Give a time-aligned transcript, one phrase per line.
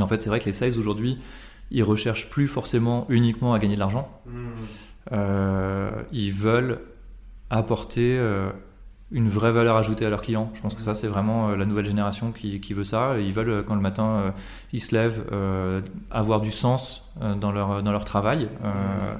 [0.00, 1.18] Mais en fait, c'est vrai que les sales aujourd'hui,
[1.70, 4.10] ils recherchent plus forcément uniquement à gagner de l'argent.
[5.12, 6.80] Euh, ils veulent
[7.50, 8.48] apporter euh,
[9.12, 10.50] une vraie valeur ajoutée à leurs clients.
[10.54, 13.18] Je pense que ça, c'est vraiment euh, la nouvelle génération qui, qui veut ça.
[13.18, 14.30] Ils veulent, quand le matin, euh,
[14.72, 19.14] ils se lèvent, euh, avoir du sens euh, dans, leur, dans leur travail euh,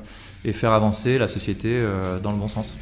[0.46, 2.78] et faire avancer la société euh, dans le bon sens.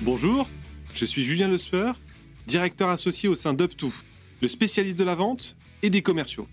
[0.00, 0.48] Bonjour,
[0.94, 1.96] je suis Julien Lespeur,
[2.46, 3.88] directeur associé au sein d'UpTo,
[4.40, 6.46] le spécialiste de la vente et des commerciaux.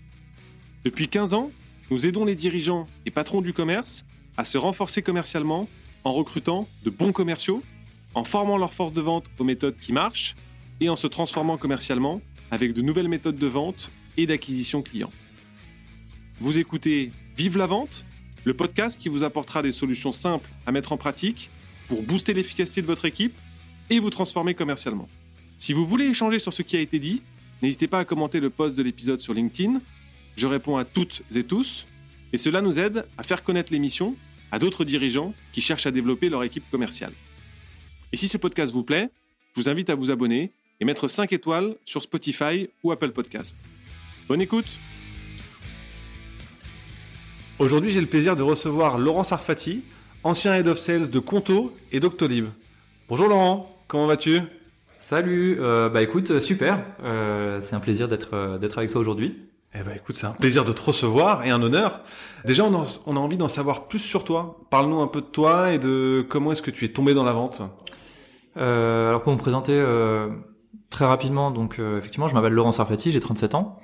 [0.84, 1.50] Depuis 15 ans,
[1.90, 4.04] nous aidons les dirigeants et patrons du commerce
[4.36, 5.68] à se renforcer commercialement
[6.04, 7.62] en recrutant de bons commerciaux,
[8.14, 10.36] en formant leur force de vente aux méthodes qui marchent
[10.80, 15.10] et en se transformant commercialement avec de nouvelles méthodes de vente et d'acquisition client.
[16.40, 18.04] Vous écoutez Vive la vente,
[18.44, 21.50] le podcast qui vous apportera des solutions simples à mettre en pratique
[21.88, 23.34] pour booster l'efficacité de votre équipe
[23.90, 25.08] et vous transformer commercialement.
[25.58, 27.22] Si vous voulez échanger sur ce qui a été dit,
[27.62, 29.80] n'hésitez pas à commenter le post de l'épisode sur LinkedIn.
[30.36, 31.86] Je réponds à toutes et tous,
[32.32, 34.16] et cela nous aide à faire connaître l'émission
[34.50, 37.12] à d'autres dirigeants qui cherchent à développer leur équipe commerciale.
[38.12, 39.10] Et si ce podcast vous plaît,
[39.54, 43.58] je vous invite à vous abonner et mettre 5 étoiles sur Spotify ou Apple Podcast.
[44.28, 44.78] Bonne écoute
[47.58, 49.82] Aujourd'hui, j'ai le plaisir de recevoir Laurent Sarfati,
[50.22, 52.46] ancien Head of Sales de Conto et Doctolib.
[53.08, 54.42] Bonjour Laurent, comment vas-tu?
[55.00, 56.82] Salut, euh, bah écoute, euh, super.
[57.04, 59.38] Euh, c'est un plaisir d'être euh, d'être avec toi aujourd'hui.
[59.72, 62.00] Eh ben écoute, c'est un plaisir de te recevoir et un honneur.
[62.44, 64.58] Déjà, on a, on a envie d'en savoir plus sur toi.
[64.70, 67.32] Parle-nous un peu de toi et de comment est-ce que tu es tombé dans la
[67.32, 67.62] vente.
[68.56, 70.30] Euh, alors pour me présenter euh,
[70.90, 73.78] très rapidement, donc euh, effectivement, je m'appelle Laurent Sarfati, j'ai 37 ans.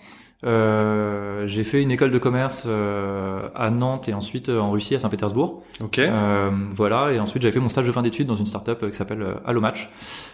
[0.45, 4.95] Euh, j'ai fait une école de commerce euh, à Nantes et ensuite euh, en Russie
[4.95, 5.63] à Saint-Pétersbourg.
[5.83, 5.99] Ok.
[5.99, 8.91] Euh, voilà, et ensuite j'avais fait mon stage de fin d'études dans une startup euh,
[8.91, 9.89] qui s'appelle euh, Allomatch,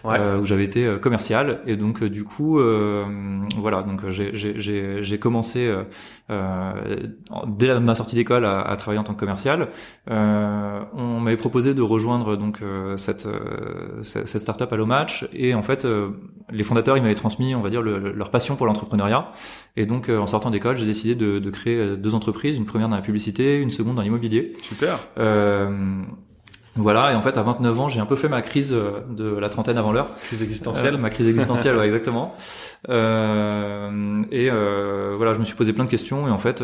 [0.04, 0.16] Ouais.
[0.18, 1.60] euh, où j'avais été commercial.
[1.66, 3.04] Et donc du coup, euh,
[3.58, 5.70] voilà, donc j'ai- commencé
[7.46, 9.68] dès ma sortie d'école à, à travailler en tant que commercial.
[10.10, 12.60] Euh, on m'avait proposé de rejoindre donc
[12.96, 13.28] cette
[14.02, 15.86] cette startup Allomatch, et en fait
[16.50, 19.28] les fondateurs ils m'avaient transmis, on va dire, le- le- leur passion pour l'entrepreneuriat.
[19.76, 22.66] Et donc euh, en sortant d'école, j'ai décidé de, de créer euh, deux entreprises, une
[22.66, 24.52] première dans la publicité, une seconde dans l'immobilier.
[24.62, 24.98] Super.
[25.18, 26.02] Euh,
[26.76, 29.48] voilà, et en fait, à 29 ans, j'ai un peu fait ma crise de la
[29.48, 30.12] trentaine avant l'heure.
[30.22, 30.94] Crise existentielle.
[30.94, 32.34] Euh, ma crise existentielle, ouais, exactement.
[32.88, 36.62] Euh, et euh, voilà, je me suis posé plein de questions, et en fait,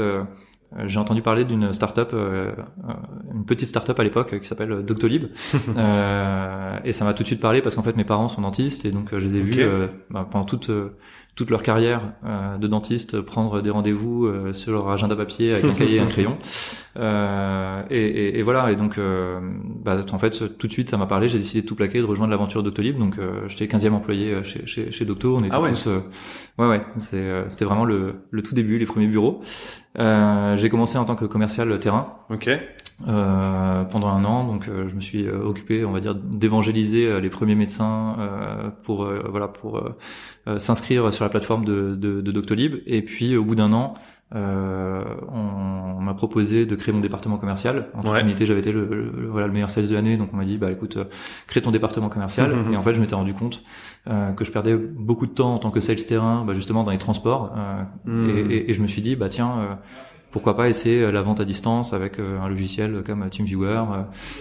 [0.84, 5.24] j'ai entendu parler d'une start-up, une petite start-up à l'époque qui s'appelle Doctolib.
[6.84, 8.92] et ça m'a tout de suite parlé parce qu'en fait, mes parents sont dentistes, et
[8.92, 9.64] donc je les ai vus
[10.10, 10.70] bah, pendant toute
[11.36, 15.64] toute leur carrière euh, de dentiste prendre des rendez-vous euh, sur leur agenda papier avec
[15.64, 16.38] un cahier et un crayon.
[16.96, 18.72] Euh, et, et, et voilà.
[18.72, 19.38] Et donc, euh,
[19.84, 21.28] bah, en fait, tout de suite, ça m'a parlé.
[21.28, 22.98] J'ai décidé de tout plaquer, de rejoindre l'aventure Doctolib.
[22.98, 25.36] Donc, euh, j'étais 15e employé euh, chez, chez, chez Docto.
[25.36, 25.70] On était Ah ouais.
[25.70, 25.88] tous.
[25.88, 26.00] euh,
[26.58, 26.82] ouais, ouais.
[26.96, 29.42] C'est, c'était vraiment le, le tout début, les premiers bureaux.
[29.98, 32.48] Euh, j'ai commencé en tant que commercial terrain Ok.
[33.08, 34.44] euh, pendant un an.
[34.46, 38.70] Donc, euh, je me suis euh, occupé, on va dire, d'évangéliser les premiers médecins euh,
[38.82, 39.82] pour voilà pour
[40.58, 42.76] s'inscrire sur la plateforme de, de, de Doctolib.
[42.86, 43.94] Et puis, au bout d'un an,
[44.34, 47.88] euh, on, on m'a proposé de créer mon département commercial.
[47.94, 48.18] En Ouais.
[48.46, 50.70] j'avais été le, le- voilà le meilleur sales de l'année, donc on m'a dit bah
[50.70, 51.04] écoute, euh,
[51.46, 52.52] crée ton département commercial.
[52.72, 53.62] Et en fait, je m'étais rendu compte
[54.08, 56.90] euh, que je perdais beaucoup de temps en tant que sales terrain, bah, justement dans
[56.92, 57.54] les transports.
[57.56, 57.82] euh,
[58.28, 59.78] et, et- et je me suis dit bah tiens.
[60.30, 63.82] Pourquoi pas essayer euh, la vente à distance avec euh, un logiciel comme TeamViewer euh,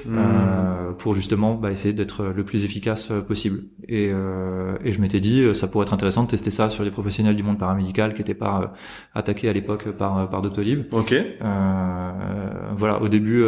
[0.05, 0.17] Hmm.
[0.17, 3.63] euh, pour justement bah, essayer d'être le plus efficace possible.
[3.87, 6.91] Et, euh, et je m'étais dit, ça pourrait être intéressant de tester ça sur des
[6.91, 8.67] professionnels du monde paramédical qui n'étaient pas euh,
[9.13, 10.93] attaqués à l'époque par par Doctolib.
[10.93, 11.13] Ok.
[11.13, 12.11] Euh,
[12.77, 13.45] voilà, au début,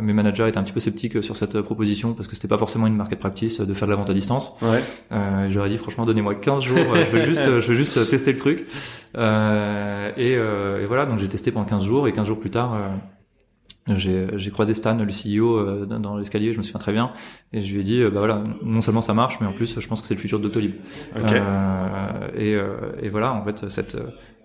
[0.00, 2.86] mes managers étaient un petit peu sceptiques sur cette proposition parce que c'était pas forcément
[2.86, 4.54] une market practice de faire de la vente à distance.
[4.62, 4.80] Ouais.
[5.12, 8.38] Euh, ai dit franchement donnez-moi 15 jours, je veux juste, je veux juste tester le
[8.38, 8.66] truc.
[9.16, 12.50] Euh, et, euh, et voilà, donc j'ai testé pendant 15 jours et 15 jours plus
[12.50, 16.92] tard, euh, j'ai j'ai croisé Stan, le CEO, euh, dans, l'escalier, je me souviens très
[16.92, 17.12] bien,
[17.54, 19.80] et je lui ai dit, euh, bah voilà, non seulement ça marche, mais en plus,
[19.80, 20.74] je pense que c'est le futur de Doctolib.
[21.16, 21.32] Ok.
[21.32, 23.96] Euh, et, euh, et voilà, en fait, cette,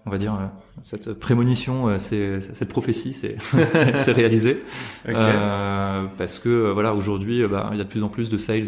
[0.06, 0.40] on va dire,
[0.82, 4.64] cette prémonition, c'est cette prophétie, c'est c'est réalisé.
[5.06, 5.16] Ok.
[5.18, 8.68] Euh, parce que voilà aujourd'hui bah, il y a de plus en plus de sales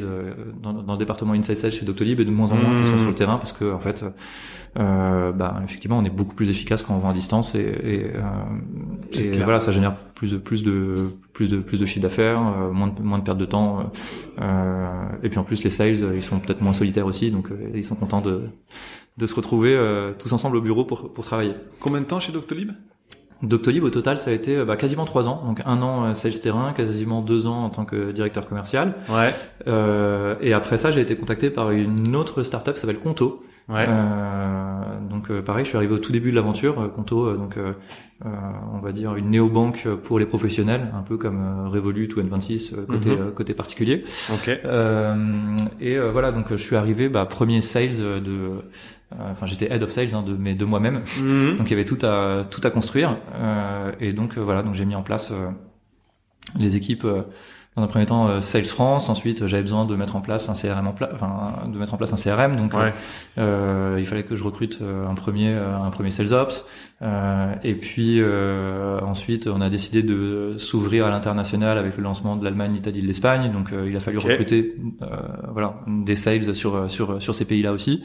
[0.61, 2.95] dans, dans le département inside sales chez Doctolib et de moins en moins qui sont
[2.95, 2.99] Mmh.
[2.99, 4.03] sur le terrain parce que en fait
[4.77, 8.05] euh, bah, effectivement on est beaucoup plus efficace quand on vend à distance et, et,
[8.15, 10.93] euh, et voilà ça génère plus de plus de
[11.33, 13.91] plus de plus de chiffre d'affaires euh, moins de, moins de perte de temps
[14.41, 17.51] euh, et puis en plus les sales euh, ils sont peut-être moins solitaires aussi donc
[17.51, 18.43] euh, ils sont contents de
[19.17, 21.53] de se retrouver euh, tous ensemble au bureau pour pour travailler.
[21.79, 22.71] Combien de temps chez Doctolib?
[23.41, 26.13] Doctolib au total ça a été euh, bah, quasiment trois ans donc un an euh,
[26.13, 29.33] sales terrain quasiment deux ans en tant que directeur commercial Ouais.
[29.67, 33.85] euh, et après ça j'ai été contacté par une autre startup qui s'appelle Conto Ouais.
[33.87, 34.78] euh,
[35.09, 36.91] donc pareil, je suis arrivé au tout début de l'aventure.
[36.93, 37.55] Conto, donc
[38.25, 43.09] on va dire une néobanque pour les professionnels, un peu comme Revolut ou N26 côté
[43.15, 43.31] Mhm.
[43.31, 44.03] côté particulier.
[44.33, 44.49] Ok.
[45.81, 48.49] et voilà, donc je suis arrivé bah, premier sales de,
[49.17, 51.01] enfin j'étais head of sales hein, de mais de moi-même.
[51.19, 51.57] Mhm.
[51.57, 54.75] Donc il y avait tout à tout à construire euh, et donc euh, voilà donc
[54.75, 55.49] j'ai mis en place euh,
[56.57, 57.21] les équipes euh,
[57.75, 59.09] dans un premier temps euh, Sales France.
[59.09, 61.93] Ensuite euh, j'avais besoin de mettre en place un CRM en pla- enfin de mettre
[61.93, 62.93] en place un CRM donc Ouais.
[63.37, 66.65] euh, il fallait que je recrute euh, un premier euh, un premier sales ops.
[67.01, 72.35] Euh, et puis euh, ensuite on a décidé de s'ouvrir à l'international avec le lancement
[72.35, 73.51] de l'Allemagne, l'Italie, l'Espagne.
[73.51, 74.23] Donc euh, il a fallu Ok.
[74.25, 75.05] recruter euh,
[75.53, 78.03] voilà des sales sur sur sur ces pays-là aussi.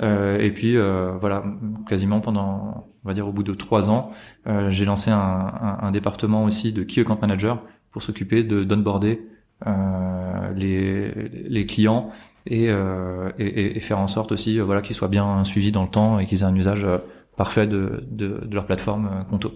[0.00, 1.42] Euh, et puis euh, voilà,
[1.88, 4.12] quasiment pendant, on va dire au bout de trois ans,
[4.46, 7.58] euh, j'ai lancé un, un, un département aussi de key account manager
[7.90, 9.22] pour s'occuper de d'onboarder
[9.66, 11.12] euh, les,
[11.48, 12.10] les clients
[12.46, 15.82] et, euh, et, et- faire en sorte aussi, euh, voilà, qu'ils soient bien suivis dans
[15.82, 16.98] le temps et qu'ils aient un usage euh,
[17.36, 19.52] parfait de, de, de leur plateforme euh, Conto.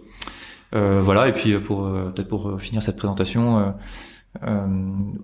[0.74, 1.82] Euh, voilà, et puis pour
[2.14, 3.58] peut-être pour finir cette présentation.
[3.58, 3.70] euh,
[4.44, 4.66] euh,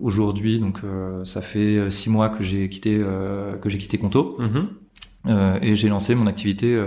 [0.01, 4.37] aujourd'hui, donc euh, ça fait six mois que j'ai quitté euh, que j'ai quitté Conto.
[4.39, 4.67] Mhm.
[5.27, 6.79] Euh, et j'ai lancé mon activité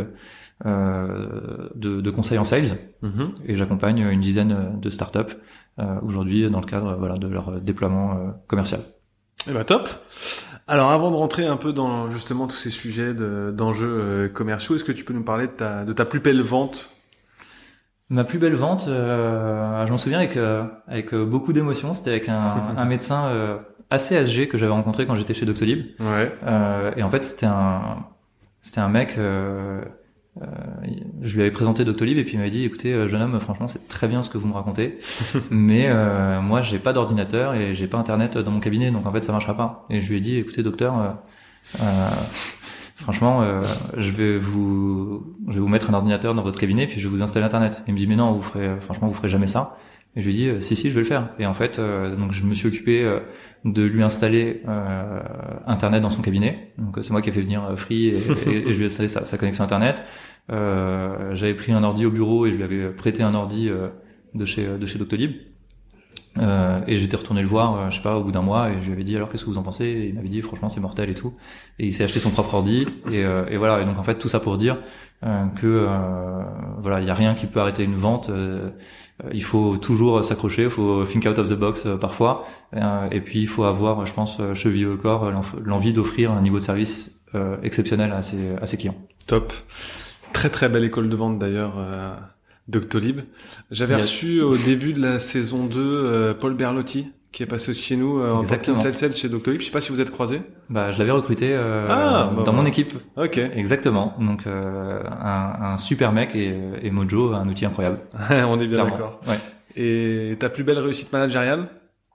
[0.65, 3.33] euh, de, de conseil en sales Mhm.
[3.47, 5.35] et j'accompagne une dizaine de startups
[6.03, 8.81] aujourd'hui dans le cadre euh, voilà de leur déploiement euh, commercial.
[9.49, 9.89] Eh ben top.
[10.69, 14.77] Alors avant de rentrer un peu dans justement tous ces sujets de- d'enjeux euh, commerciaux,
[14.77, 16.91] est-ce que tu peux nous parler de ta, de ta plus belle vente?
[18.09, 22.11] Ma plus belle vente, euh, je m'en souviens avec euh, avec euh, beaucoup d'émotion, c'était
[22.11, 22.39] avec un,
[22.77, 23.57] un médecin euh,
[23.91, 25.87] assez âgé que j'avais rencontré quand j'étais chez Doctolib.
[25.99, 26.31] Ouais.
[26.45, 28.05] Euh, et en fait, c'était un,
[28.61, 29.15] c'était un mec.
[30.41, 30.47] Euh,
[31.21, 33.69] je lui avais présenté Doctolib et puis il m'avait dit, écoutez, euh, jeune homme, franchement,
[33.69, 34.99] c'est très bien ce que vous me racontez,
[35.51, 39.13] mais euh, moi, j'ai pas d'ordinateur et j'ai pas internet dans mon cabinet, donc en
[39.13, 39.87] fait, ça marchera pas.
[39.91, 40.99] Et je lui ai dit, écoutez, docteur.
[40.99, 41.11] euh,
[41.83, 42.09] euh,
[42.95, 43.63] Franchement, euh,
[43.97, 47.15] je vais vous, je vais vous mettre un ordinateur dans votre cabinet, puis je vais
[47.15, 47.83] vous installer Internet.
[47.89, 49.77] Il me dit, mais non, vous ferez, franchement, vous ferez jamais ça.
[50.15, 51.31] Et je lui ai dit, euh, si, si, je vais le faire.
[51.39, 53.21] Et en fait, euh, donc je me suis occupé euh,
[53.65, 55.21] de lui installer euh,
[55.67, 56.75] Internet dans son cabinet.
[56.77, 59.25] Donc c'est moi qui ai fait venir euh, Free et, je lui ai installé sa,
[59.25, 60.03] sa connexion Internet.
[60.51, 63.71] Euh, J'avais pris un ordi au bureau et je lui avais prêté un ordi
[64.35, 65.33] de chez de chez Doctolib.
[66.87, 68.93] Et j'étais retourné le voir, je sais pas, au bout d'un mois, et je lui
[68.93, 69.85] avais dit alors qu'est-ce que vous en pensez?
[69.85, 71.33] Et il m'avait dit franchement c'est mortel et tout.
[71.79, 72.87] Et il s'est acheté son propre ordi.
[73.13, 73.81] Et, et voilà.
[73.81, 74.79] Et donc en fait tout ça pour dire
[75.57, 75.89] que
[76.79, 78.31] voilà, il y a rien qui peut arrêter une vente.
[79.25, 82.47] Euh, il faut toujours s'accrocher, il faut think out of the box euh, parfois.
[82.75, 85.31] Euh, et puis il faut avoir, je pense, chevillé au corps,
[85.65, 87.19] l'envie d'offrir un niveau de service
[87.63, 88.97] exceptionnel à ses, à ses clients.
[89.27, 89.53] Top.
[90.35, 91.77] Très très belle école de vente d'ailleurs,
[92.69, 93.21] Doctolib.
[93.71, 94.03] J'avais Yes.
[94.03, 97.97] reçu au début de la saison 2 euh, Paul Berlotti qui est passé aussi chez
[97.97, 99.61] nous euh, en tant Sales chez Doctolib.
[99.61, 100.43] Je sais pas si vous êtes croisés.
[100.69, 102.93] Bah, je l'avais recruté euh, Ah, bah, dans mon équipe.
[103.17, 103.39] Ok.
[103.39, 104.15] Exactement.
[104.21, 107.99] Donc euh, un, un super mec et, et Mojo, un outil incroyable.
[108.31, 109.21] On est bien d'accord.
[109.27, 109.39] Ouais.
[109.77, 111.69] Et ta plus belle réussite managériale?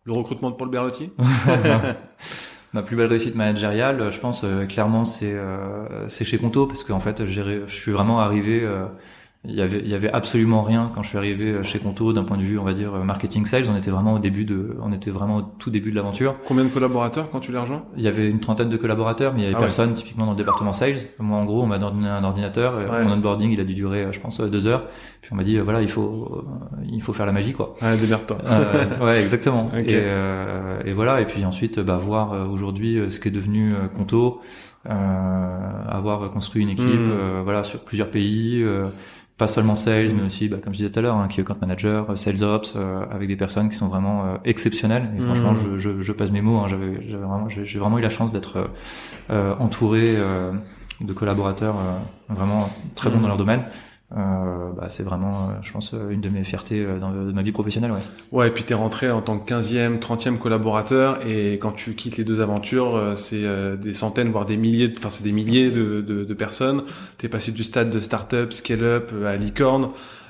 [0.05, 1.09] Le recrutement de Paul Berlotti?
[2.73, 6.83] Ma plus belle réussite managériale, je pense euh, clairement c'est euh, c'est chez Conto parce
[6.83, 8.85] qu'en fait je suis vraiment arrivé euh,
[9.47, 12.11] il y avait il y avait absolument rien quand je suis arrivé euh, chez Conto
[12.13, 14.43] d'un point de vue on va dire euh, marketing sales on était vraiment au début
[14.45, 17.57] de on était vraiment au tout début de l'aventure Combien de collaborateurs quand tu les
[17.57, 17.83] rejoins?
[17.95, 19.63] Il y avait une trentaine de collaborateurs mais il y avait Ah ouais.
[19.65, 22.87] personne typiquement dans le département sales moi en gros on m'a donné un ordinateur euh,
[22.89, 23.05] Ouais.
[23.05, 24.85] mon onboarding il a dû durer je pense deux heures
[25.21, 26.43] puis on m'a dit voilà il faut
[26.89, 28.37] il faut faire la magie quoi Ah, démerde-toi.
[28.47, 29.65] euh, ouais, exactement.
[29.75, 31.21] Et, euh, et voilà.
[31.21, 34.41] Et puis ensuite, bah, voir aujourd'hui ce qu'est devenu Conto,
[34.89, 34.91] euh,
[35.89, 37.11] avoir construit une équipe, Mm.
[37.11, 38.87] euh, voilà, sur plusieurs pays, euh,
[39.37, 41.57] pas seulement sales, mais aussi, bah, comme je disais tout à l'heure, hein, key account
[41.61, 45.09] manager, euh, sales ops, euh, avec des personnes qui sont vraiment euh, exceptionnelles.
[45.15, 45.25] Et Mm.
[45.25, 46.57] franchement, je, je, je passe mes mots.
[46.57, 48.69] Hein, j'avais, j'avais vraiment, j'ai j'ai vraiment eu la chance d'être
[49.29, 50.53] euh, entouré euh,
[51.01, 53.21] de collaborateurs euh, vraiment très bons Mm.
[53.21, 53.61] dans leur domaine.
[54.15, 57.31] Euh, bah, c'est vraiment, euh, je pense, euh, une de mes fiertés euh, dans de
[57.33, 57.91] ma vie professionnelle.
[57.91, 57.99] Ouais.
[58.31, 62.15] Ouais, et puis t'es rentré en tant que 15e, 30e collaborateur, et quand tu quittes
[62.15, 63.43] les deux aventures, c'est
[63.77, 66.83] des centaines, voire des milliers, enfin c'est des milliers de, de, de personnes.
[67.17, 69.89] T'es passé du stade de start-up, scale-up à licorne.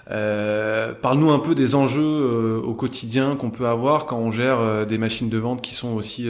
[0.10, 4.98] Euh, Parle-nous un peu des enjeux au quotidien qu'on peut avoir quand on gère des
[4.98, 6.27] machines de vente qui sont aussi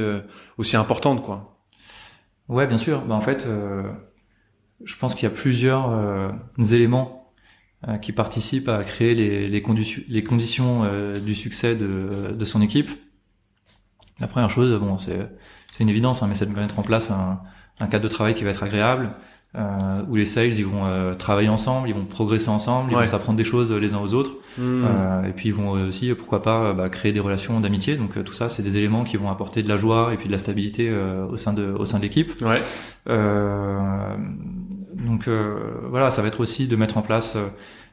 [0.57, 1.57] aussi importantes, quoi.
[2.49, 3.01] Ouais, bien sûr.
[3.01, 3.47] Bah, en fait,
[4.83, 5.91] je pense qu'il y a plusieurs
[6.71, 7.16] éléments
[8.01, 12.61] qui participent à créer les, les, conditions les conditions euh, du succès de, de son
[12.61, 12.89] équipe.
[14.19, 15.29] La première chose, bon, c'est
[15.79, 17.39] une évidence, hein, mais c'est de mettre en place un,
[17.79, 19.11] un cadre de travail qui va être agréable,
[19.55, 23.03] euh, où les sales ils vont euh, travailler ensemble, ils vont progresser ensemble, ils Ouais.
[23.03, 24.31] vont s'apprendre des choses les uns aux autres.
[24.57, 24.83] Hmm.
[24.85, 27.95] Euh, et puis ils vont aussi, pourquoi pas, bah, créer des relations d'amitié.
[27.95, 30.27] Donc euh, tout ça, c'est des éléments qui vont apporter de la joie et puis
[30.27, 32.33] de la stabilité euh, au sein de au sein de l'équipe.
[32.41, 32.61] Ouais.
[35.07, 37.37] Euh, donc voilà, ça va être aussi de mettre en place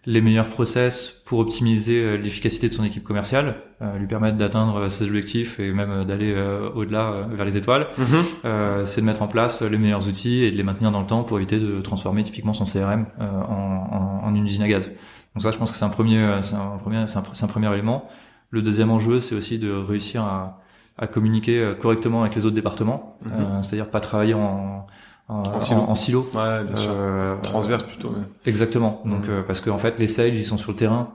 [0.06, 3.56] les meilleurs process pour optimiser l'efficacité de son équipe commerciale,
[3.98, 6.34] lui permettre d'atteindre ses objectifs et même d'aller
[6.74, 7.86] au-delà vers les étoiles.
[7.96, 8.84] Mhm.
[8.84, 11.22] c'est de mettre en place les meilleurs outils et de les maintenir dans le temps
[11.22, 14.90] pour éviter de transformer typiquement son CRM en, en, en, une usine à gaz.
[15.34, 17.72] Donc ça, je pense que c'est un premier, c'est un premier, c'est un, un, premier
[17.72, 18.06] élément.
[18.50, 20.60] Le deuxième enjeu, c'est aussi de réussir à,
[20.98, 24.86] à, communiquer euh, correctement avec les autres départements, euh, c'est-à-dire pas travailler en,
[25.28, 25.80] en, En silo.
[25.80, 26.30] en silo.
[26.34, 26.90] Ouais, bien sûr.
[26.94, 28.08] Euh, Transverse plutôt.
[28.08, 28.14] ouais.
[28.46, 29.00] Exactement.
[29.04, 29.30] Donc Mhm.
[29.30, 31.10] euh, parce que en fait, les sales, ils sont sur le terrain.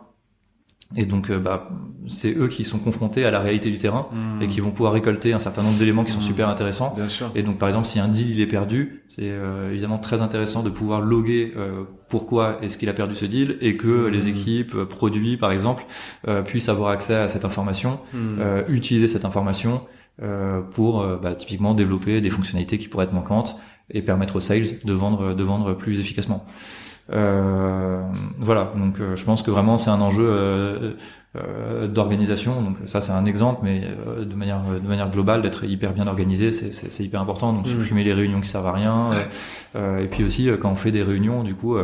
[0.96, 1.70] Et donc, euh, bah,
[2.08, 4.08] c'est eux qui sont confrontés à la réalité du terrain
[4.42, 6.26] et qui vont pouvoir récolter un certain nombre d'éléments qui sont Mhm.
[6.26, 6.94] super intéressants.
[6.96, 7.30] Bien sûr.
[7.36, 10.64] Et donc par exemple si un deal il est perdu, c'est euh, évidemment très intéressant
[10.64, 14.74] de pouvoir loguer euh, pourquoi est-ce qu'il a perdu ce deal et que les équipes,
[14.74, 15.86] euh, produits par exemple,
[16.28, 18.00] euh, puissent avoir accès à cette information,
[18.68, 19.84] utiliser cette information
[20.24, 23.58] euh, pour bah, typiquement développer des fonctionnalités qui pourraient être manquantes
[23.92, 26.46] et permettre aux sales de vendre de vendre plus efficacement.
[27.12, 28.04] Euh,
[28.38, 30.92] voilà, donc euh, je pense que vraiment c'est un enjeu euh,
[31.36, 32.62] euh, d'organisation.
[32.62, 36.06] Donc ça c'est un exemple, mais euh, de manière de manière globale d'être hyper bien
[36.08, 37.52] organisé, c'est hyper important.
[37.54, 37.72] Donc Mhm.
[37.72, 39.10] supprimer les réunions qui servent à rien.
[39.10, 39.28] Ouais.
[39.76, 41.78] euh, et puis aussi quand on fait des réunions, du coup,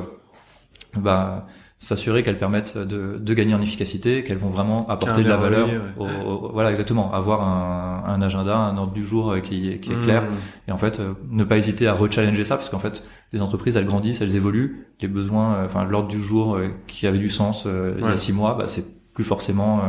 [0.95, 1.47] bah
[1.85, 5.67] s'assurer qu'elles permettent de, de gagner en efficacité, qu'elles vont vraiment apporter de la valeur.
[5.67, 6.07] Ouais.
[6.25, 7.13] au- au- voilà, exactement.
[7.13, 10.23] Avoir un, un agenda, un ordre du jour euh, qui, qui est clair.
[10.23, 10.29] Mhm.
[10.67, 13.77] Et en fait, euh, ne pas hésiter à rechallenger ça, parce qu'en fait, les entreprises,
[13.77, 14.87] elles grandissent, elles évoluent.
[15.01, 18.33] Les besoins, euh, enfin, l'ordre du jour qui avait du sens il y a six
[18.33, 19.81] mois, bah, c'est plus forcément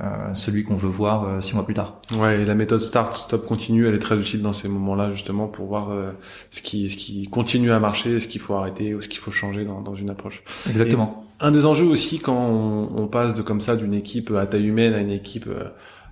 [0.00, 2.00] euh, celui qu'on veut voir euh, six mois plus tard.
[2.18, 5.46] Ouais, et la méthode start, stop, continue, elle est très utile dans ces moments-là justement
[5.46, 6.10] pour voir euh,
[6.50, 9.30] ce qui ce qui continue à marcher, ce qu'il faut arrêter ou ce qu'il faut
[9.30, 10.42] changer dans, dans une approche.
[10.68, 11.24] Exactement.
[11.40, 14.66] Un des enjeux aussi quand on, on passe de comme ça d'une équipe à taille
[14.66, 15.64] humaine à une équipe euh,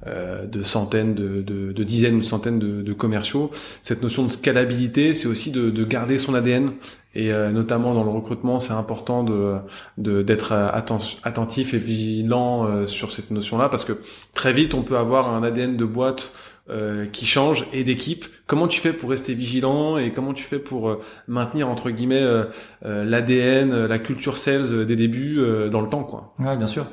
[0.06, 3.50] de centaines, de, de, de dizaines ou centaines de, de commerciaux,
[3.82, 6.72] cette notion de scalabilité, c'est aussi de, de garder son ADN
[7.14, 9.58] et euh, notamment dans le recrutement, c'est important de
[9.98, 13.92] d'être euh, atten- attentif et vigilant euh, sur cette notion-là parce que
[14.34, 16.32] très vite on peut avoir un ADN de boîte
[16.70, 18.24] euh, qui change et d'équipe.
[18.46, 22.22] Comment tu fais pour rester vigilant et comment tu fais pour euh, maintenir entre guillemets
[22.22, 22.44] euh,
[22.84, 26.34] euh, l'ADN, euh, la culture sales euh, des débuts euh, dans le temps quoi?
[26.38, 26.86] Ouais, bien sûr.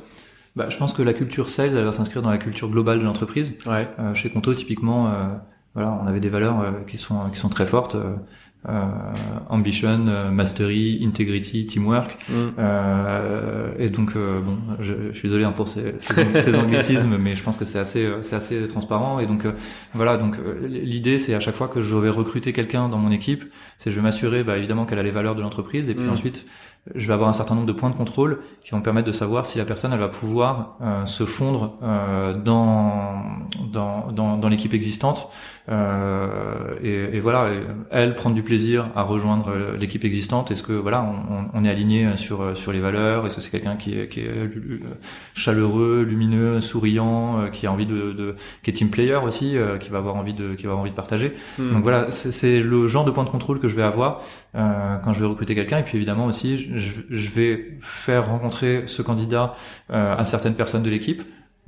[0.60, 3.06] Bah, je pense que la culture sales, elle va s'inscrire dans la culture globale de
[3.06, 3.58] l'entreprise.
[3.66, 3.88] Ouais.
[3.98, 5.12] Euh, chez Conto, typiquement, euh,
[5.74, 7.96] voilà, on avait des valeurs euh, qui sont qui sont très fortes.
[7.96, 8.16] euh,
[8.68, 8.82] euh,
[9.48, 12.18] ambition, euh, mastery, integrity, teamwork.
[12.28, 12.34] Mm.
[12.60, 17.16] Euh, et donc, euh, bon, je, je suis désolé hein, pour ces, ces, ces anglicismes,
[17.18, 19.20] mais je pense que c'est assez, c'est assez transparent.
[19.22, 19.54] Et donc, euh,
[19.94, 20.18] voilà.
[20.18, 20.36] Donc,
[20.68, 23.46] l'idée, c'est à chaque fois que je vais recruter quelqu'un dans mon équipe,
[23.78, 26.12] c'est je vais m'assurer, bah, évidemment, qu'elle a les valeurs de l'entreprise, et puis Mm.
[26.12, 26.46] ensuite,
[26.96, 29.12] je vais avoir un certain nombre de points de contrôle qui vont me permettre de
[29.12, 33.24] savoir si la personne, va pouvoir euh, se fondre euh, dans
[33.72, 35.30] dans, dans l'équipe existante.
[35.70, 37.52] Euh, et, et voilà,
[37.92, 40.50] elle prendre du plaisir à rejoindre euh, l'équipe existante.
[40.52, 43.28] Est-ce que voilà, on, on- est aligné sur sur les valeurs?
[43.28, 44.48] Est-ce que c'est quelqu'un qui est, qui est euh,
[45.36, 49.78] chaleureux, lumineux, souriant, euh, qui a envie de, de qui est team player aussi, euh,
[49.78, 51.34] qui va avoir envie de qui va avoir envie de partager?
[51.60, 51.74] Mm.
[51.74, 54.22] Donc voilà, c'est c'est le genre de point de contrôle que je vais avoir
[54.56, 55.78] euh, quand je vais recruter quelqu'un.
[55.80, 59.54] Et puis évidemment aussi, je, je vais faire rencontrer ce candidat
[59.92, 61.22] euh, à certaines personnes de l'équipe.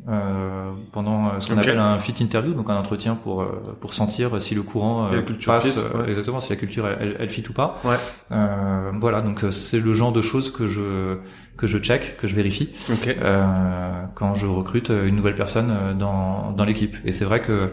[0.07, 3.93] Euh, pendant euh, ce qu'on appelle un fit interview, donc un entretien pour euh, pour
[3.93, 6.07] sentir si le courant euh, passe fit, ouais.
[6.10, 7.79] exactement si la culture elle, elle, fit ou pas.
[7.83, 7.98] Ouais.
[8.31, 11.17] Euh, voilà, donc c'est le genre de choses que je
[11.55, 13.15] que je check, que je vérifie Ok.
[13.21, 16.98] euh, quand je recrute une nouvelle personne dans, dans l'équipe.
[17.05, 17.71] Et c'est vrai que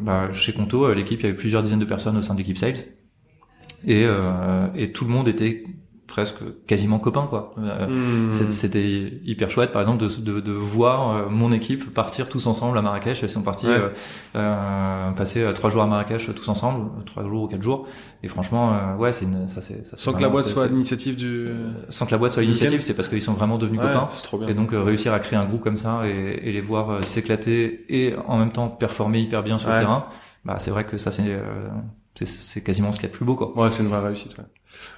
[0.00, 2.58] bah, chez Conto, l'équipe, il y avait plusieurs dizaines de personnes au sein de l'équipe
[2.58, 2.76] sales.
[3.84, 5.64] Et, euh, et tout le monde était
[6.10, 7.54] presque quasiment copains, quoi.
[7.58, 7.86] Euh,
[8.26, 8.30] Mm.
[8.30, 12.46] c'est- C'était hyper chouette, par exemple, de, de, de voir euh, mon équipe partir tous
[12.46, 13.22] ensemble à Marrakech.
[13.22, 13.74] Ils sont partis Ouais.
[13.78, 13.88] euh,
[14.36, 17.86] euh, passer trois jours à Marrakech tous ensemble, trois jours ou quatre jours.
[18.22, 20.46] Et franchement, euh, ouais, c'est une, ça c'est ça, c'est Sans que la vraiment- boîte
[20.46, 21.48] soit à l'initiative du.
[21.88, 24.08] sans que la boîte soit à l'initiative, c'est parce qu'ils sont vraiment devenus Ouais, copains.
[24.10, 24.48] c'est trop bien.
[24.48, 28.14] Et donc réussir à créer un groupe comme ça et, et les voir s'éclater et
[28.26, 29.74] en même temps performer hyper bien sur Ouais.
[29.76, 30.06] le terrain,
[30.44, 31.68] bah c'est vrai que ça c'est euh,
[32.14, 33.56] c'est- quasiment ce qu'il y a de plus beau quoi.
[33.58, 34.36] Ouais, c'est une vraie réussite.
[34.38, 34.44] ouais.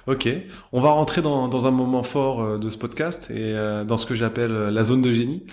[0.07, 0.29] Ok,
[0.71, 3.97] on va rentrer dans, dans un moment fort euh, de ce podcast et euh, dans
[3.97, 5.43] ce que j'appelle euh, la zone de génie.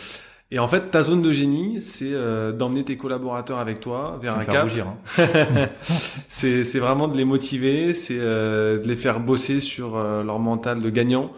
[0.52, 4.37] Et en fait, ta zone de génie, c'est euh, d'emmener tes collaborateurs avec toi vers
[4.37, 4.69] un cap.
[4.69, 5.69] Hein.
[6.28, 10.40] c'est c'est vraiment de les motiver, c'est euh, de les faire bosser sur euh, leur
[10.40, 11.30] mental de gagnant.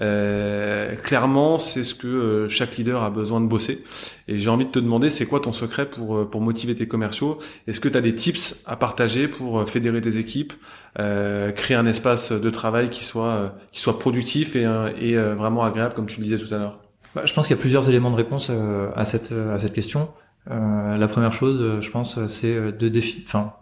[0.00, 3.82] Euh, clairement, c'est ce que euh, chaque leader a besoin de bosser.
[4.28, 6.86] Et j'ai envie de te demander, c'est quoi ton secret pour euh, pour motiver tes
[6.86, 7.38] commerciaux?
[7.66, 10.52] Est-ce que tu as des tips à partager pour fédérer tes équipes,
[10.98, 14.62] euh, créer un espace de travail qui soit euh, qui soit productif et
[15.00, 16.80] et euh, vraiment agréable, comme tu le disais tout à l'heure?
[17.14, 19.72] Bah, je pense qu'il y a plusieurs éléments de réponse euh, à cette à cette
[19.72, 20.08] question.
[20.50, 23.24] Euh, la première chose, euh, je pense, c'est euh, de définir.
[23.26, 23.54] Enfin,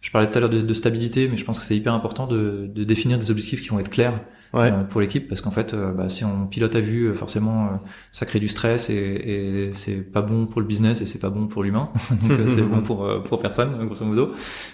[0.00, 2.70] je parlais tout à l'heure de, stabilité, mais je pense que c'est hyper important de,
[2.74, 4.20] définir des objectifs qui vont être clairs
[4.54, 4.70] Ouais.
[4.72, 7.80] euh, pour l'équipe, parce qu'en fait, euh, bah, si on pilote à vue, euh, forcément,
[8.12, 11.30] ça crée du stress et, et c'est pas bon pour le business et c'est pas
[11.30, 14.32] bon pour l'humain, donc c'est bon pour pour personne, grosso modo.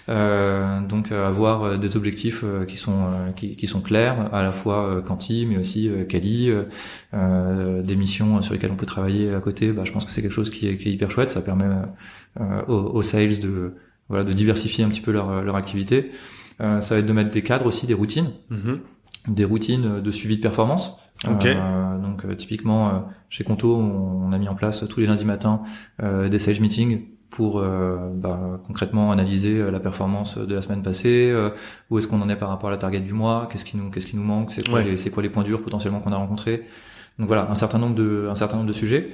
[0.09, 5.01] Euh, donc avoir des objectifs qui sont qui, qui sont clairs, à la fois euh,
[5.01, 6.51] quanti, mais aussi euh, quali,
[7.13, 9.71] des missions sur lesquelles on peut travailler à côté.
[9.71, 11.29] Bah, je pense que c'est quelque chose qui est, qui est hyper chouette.
[11.31, 11.65] Ça permet
[12.39, 13.73] euh, aux, aux sales de
[14.09, 16.11] voilà de diversifier un petit peu leur leur activité.
[16.59, 18.79] Euh, ça va être de mettre des cadres aussi, des routines Mhm.
[19.27, 20.99] Des routines de suivi de performance.
[21.29, 21.45] Ok.
[21.45, 22.91] Euh, donc euh, typiquement euh,
[23.29, 25.61] chez Conto, on, on a mis en place tous les lundis matins
[26.01, 31.29] euh, des sales meetings pour euh, bah, concrètement analyser la performance de la semaine passée,
[31.31, 31.49] euh,
[31.89, 33.89] où est-ce qu'on en est par rapport à la target du mois, qu'est-ce qui nous
[33.89, 34.85] qu'est-ce qui nous manque, c'est quoi Ouais.
[34.85, 36.63] les c'est quoi les points durs potentiellement qu'on a rencontrés.
[37.19, 39.09] Donc voilà, un certain nombre de un certain nombre de sujets.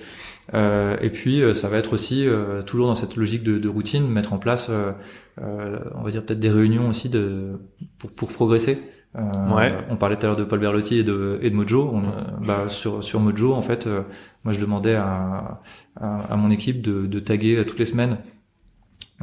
[0.53, 4.07] Euh, et puis ça va être aussi euh, toujours dans cette logique de, de routine
[4.07, 4.93] mettre en place, euh,
[5.41, 7.59] euh, on va dire peut-être des réunions aussi de
[7.99, 8.79] pour pour progresser.
[9.15, 9.73] Euh, Ouais.
[9.89, 11.89] On parlait tout à l'heure de Paul Berlotti et de, et de Mojo.
[11.93, 12.11] On, euh,
[12.45, 14.01] bah, sur, sur Mojo, en fait, euh,
[14.43, 15.61] moi je demandais à,
[15.99, 18.17] à, à mon équipe de, de taguer toutes les semaines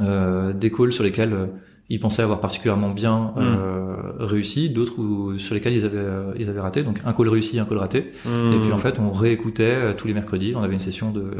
[0.01, 1.45] euh, des calls sur lesquels euh,
[1.87, 6.59] ils pensaient avoir particulièrement bien euh, réussi, d'autres sur lesquels ils avaient, euh, ils avaient
[6.59, 6.81] raté.
[6.83, 8.11] Donc un call réussi, un call raté.
[8.25, 10.53] Et puis en fait, on réécoutait euh, tous les mercredis.
[10.55, 11.31] On avait une session de,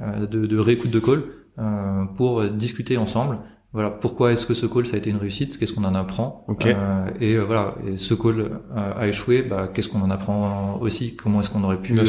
[0.00, 1.22] euh, de, de réécoute de call
[1.58, 3.38] euh, pour euh, discuter ensemble.
[3.74, 5.58] Voilà, pourquoi est-ce que ce call ça a été une réussite?
[5.58, 6.44] Qu'est-ce qu'on en apprend?
[6.48, 6.64] Ok.
[6.66, 9.42] Euh, Et euh, voilà, et ce call euh, a échoué.
[9.42, 11.16] Bah, qu'est-ce qu'on en apprend aussi?
[11.16, 12.04] Comment est-ce qu'on aurait pu euh,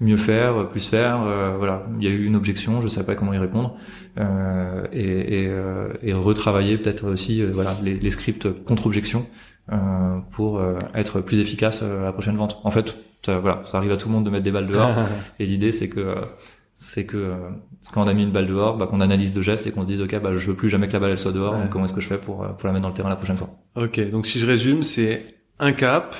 [0.00, 1.22] mieux faire, plus faire?
[1.22, 3.74] Euh, Voilà, il y a eu une objection, je savais pas comment y répondre,
[4.18, 9.26] euh, et, et, euh, et retravailler peut-être aussi euh, voilà les, les scripts contre-objection
[9.72, 12.60] euh, pour euh, être plus efficace euh, à la prochaine vente.
[12.64, 14.94] En fait, ça, voilà, ça arrive à tout le monde de mettre des balles dehors.
[15.40, 16.14] Et l'idée, c'est que euh,
[16.80, 17.34] c'est que euh,
[17.92, 19.88] quand on a mis une balle dehors, bah, qu'on analyse le geste et qu'on se
[19.88, 21.54] dise ok, bah, je veux plus jamais que la balle elle soit dehors.
[21.54, 21.62] Ouais.
[21.62, 23.16] Donc comment est-ce que je fais pour euh, pour la mettre dans le terrain la
[23.16, 23.50] prochaine fois?
[23.74, 25.22] Ok, donc si je résume, c'est
[25.58, 26.14] un cap,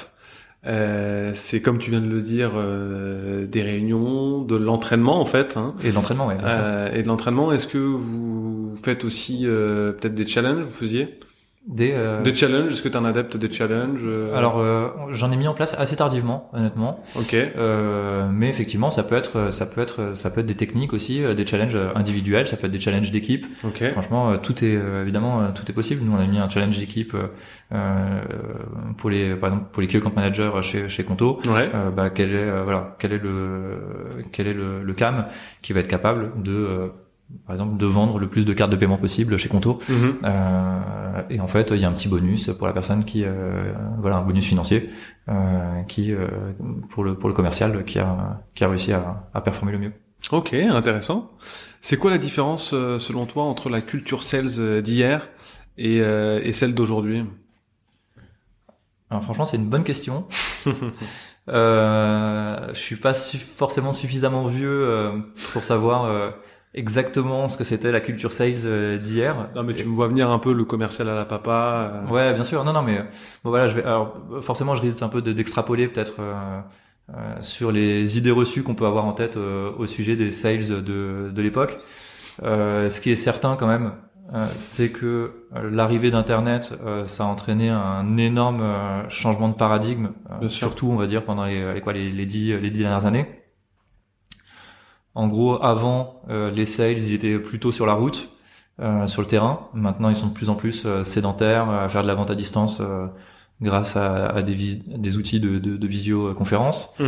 [0.66, 5.56] euh, c'est comme tu viens de le dire, euh, des réunions, de l'entraînement en fait,
[5.56, 6.38] hein, Et de l'entraînement, sûr.
[6.44, 7.52] euh, et de l'entraînement.
[7.52, 11.20] Est-ce que vous faites aussi euh, peut-être des challenges Vous faisiez?
[11.68, 14.88] Des, euh, des challenges Est-ce que tu es un adepte des challenges euh, alors euh,
[15.10, 17.00] j'en ai mis en place assez tardivement, honnêtement.
[17.14, 20.94] ok, Euh, mais effectivement, ça peut être, ça peut être, ça peut être des techniques
[20.94, 23.44] aussi, euh, des challenges individuels, ça peut être des challenges d'équipe.
[23.64, 26.02] ok, Franchement, euh, tout est évidemment tout est possible.
[26.04, 27.14] Nous, on a mis un challenge d'équipe
[28.96, 31.38] pour les, par exemple, pour les key account managers chez chez Conto.
[31.46, 33.78] ouais, bah, quel est voilà, quel est le
[34.32, 35.26] quel est le, le CAM
[35.62, 36.86] qui va être capable de euh,
[37.46, 40.18] par exemple de vendre le plus de cartes de paiement possible chez Conto Mhm.
[40.24, 43.72] euh, et en fait il y a un petit bonus pour la personne qui euh,
[44.00, 44.90] voilà un bonus financier
[45.28, 46.26] euh, qui euh,
[46.88, 49.92] pour le pour le commercial qui a qui a réussi à, à performer le mieux
[50.32, 51.30] ok, intéressant.
[51.80, 55.28] C'est quoi la différence euh, selon toi entre la culture sales euh, d'hier
[55.76, 57.24] et, euh, et celle d'aujourd'hui?
[59.10, 60.26] Alors franchement, c'est une bonne question.
[61.48, 65.12] euh, je suis pas su- forcément suffisamment vieux euh,
[65.52, 66.30] pour savoir euh,
[66.74, 69.48] exactement ce que c'était la culture sales euh, d'hier.
[69.54, 72.04] Non mais tu me vois venir un peu le commercial à la papa.
[72.08, 72.64] euh, Ouais, bien sûr.
[72.64, 73.02] Non, non, mais euh,
[73.44, 73.82] bon voilà, je vais.
[73.84, 76.60] Alors forcément, je risque un peu de- d'extrapoler peut-être euh,
[77.10, 81.30] euh, sur les idées reçues qu'on peut avoir en tête au sujet des sales de,
[81.32, 81.78] de l'époque.
[82.42, 83.92] Euh, ce qui est certain quand même,
[84.34, 85.32] euh, c'est que
[85.70, 88.62] l'arrivée d'Internet, euh, ça a entraîné un énorme
[89.08, 90.10] changement de paradigme,
[90.48, 93.26] surtout on va dire pendant les, les quoi les, les dix les dix dernières années.
[95.18, 98.20] En gros, avant, euh, les sales, ils étaient plutôt sur la route,
[98.80, 99.54] euh, sur le terrain.
[99.74, 102.36] Maintenant, ils sont de plus en plus euh, sédentaires, à faire de la vente à
[102.36, 103.06] distance euh,
[103.60, 106.94] grâce à, à des, des outils de, de, de visioconférence.
[107.00, 107.06] Mhm.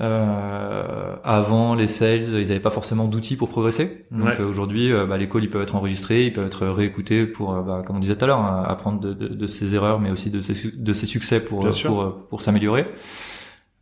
[0.00, 4.06] Euh, avant, les sales, ils n'avaient pas forcément d'outils pour progresser.
[4.10, 4.40] Donc Ouais.
[4.40, 7.54] euh, aujourd'hui, euh, bah, les calls, ils peuvent être enregistrés, ils peuvent être réécoutés pour,
[7.62, 10.10] bah, comme on disait tout à l'heure, hein, apprendre de, de, de ses erreurs, mais
[10.10, 12.86] aussi de ses, de ses succès pour, pour, euh, pour s'améliorer.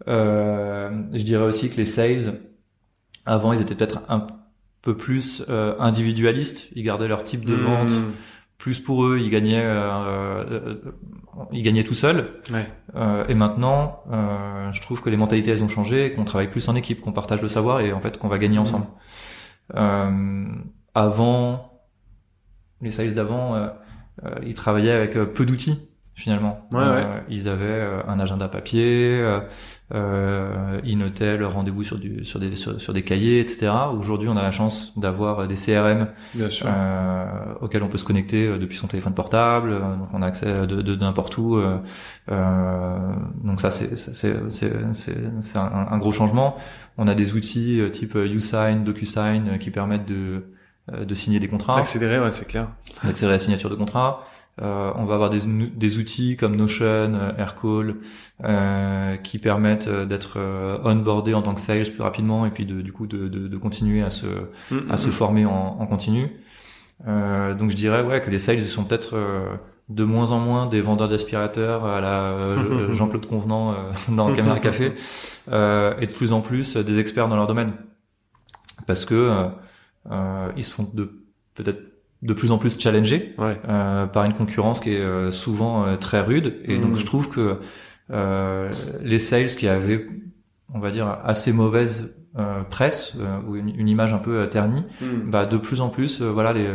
[0.08, 2.34] Euh, je dirais aussi que les sales,
[3.26, 4.26] avant, ils étaient peut-être un
[4.82, 6.68] peu plus euh, individualistes.
[6.74, 8.12] Ils gardaient leur type de vente Mhm.
[8.58, 9.18] plus pour eux.
[9.18, 10.74] Ils gagnaient, euh, euh,
[11.52, 12.40] ils gagnaient tout seuls.
[12.52, 12.66] Ouais.
[12.96, 16.68] Euh, et maintenant, euh, je trouve que les mentalités elles ont changé, qu'on travaille plus
[16.68, 18.86] en équipe, qu'on partage le savoir et en fait qu'on va gagner ensemble.
[19.76, 20.46] Euh,
[20.94, 21.82] avant,
[22.80, 23.68] les sales d'avant,
[24.44, 26.68] ils travaillaient avec peu d'outils finalement.
[26.72, 29.40] Ouais, Euh, Ils avaient euh, un agenda papier, euh,
[29.94, 33.72] euh, ils notaient leurs rendez-vous sur, du, sur, des, sur, sur des cahiers, etc.
[33.96, 36.06] Aujourd'hui, on a la chance d'avoir des CRM
[36.68, 40.82] euh, auquel on peut se connecter depuis son téléphone portable, donc on a accès de
[40.82, 41.60] de- de n'importe où.
[43.44, 46.56] donc ça c'est c'est c'est c'est- c'est- c'est un, un gros changement.
[46.98, 50.44] On a des outils type YouSign, DocuSign qui permettent de
[50.92, 52.68] de signer des contrats, Accélérer, ouais, c'est clair.
[53.04, 53.76] d'accélérer la signature de
[54.60, 54.94] contrats.
[54.96, 55.40] on va avoir des,
[55.74, 57.96] des outils comme Notion, Aircall,
[59.22, 60.38] qui permettent d'être
[60.84, 63.56] onboardé en tant que sales plus rapidement et puis de, du coup de, de, de
[63.56, 64.26] continuer à se
[64.88, 66.30] à se former en, en continu.
[67.06, 69.16] donc je dirais ouais que les sales sont peut-être
[69.90, 74.58] de moins en moins des vendeurs d'aspirateurs à la euh, Jean-Claude Convenant euh, dans Caméra
[74.60, 74.92] Café
[75.50, 77.72] euh, et de plus en plus des experts dans leur domaine
[78.86, 79.46] parce que
[80.56, 81.82] ils se font de peut-être
[82.22, 86.92] de plus en plus challenger par une concurrence qui est souvent très rude et donc
[86.92, 86.96] mmh.
[86.96, 87.58] je trouve que
[89.02, 90.06] les sales qui avaient
[90.74, 94.84] on va dire assez mauvaise euh, presse euh, ou une, image un peu euh, ternie,
[95.00, 95.30] hmm.
[95.30, 96.70] bah de plus en plus voilà les,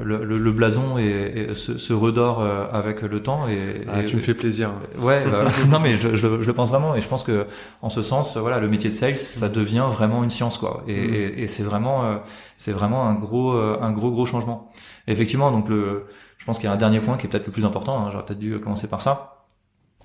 [0.00, 4.34] le, le, blason et, se, se, redore avec le temps et, ah, tu me fais
[4.34, 4.70] plaisir.
[4.98, 7.46] Ouais, bah, non mais je, je, je, le pense vraiment et je pense que
[7.80, 11.32] en ce sens voilà le métier de sales ça devient vraiment une science quoi et,
[11.34, 11.38] hmm.
[11.38, 12.20] et c'est vraiment
[12.56, 14.70] c'est vraiment un gros un gros gros changement.
[15.08, 16.06] effectivement donc le
[16.42, 18.04] je pense qu'il y a un dernier point qui est peut-être le plus important.
[18.04, 19.46] Hein, J'aurais peut-être dû commencer par ça.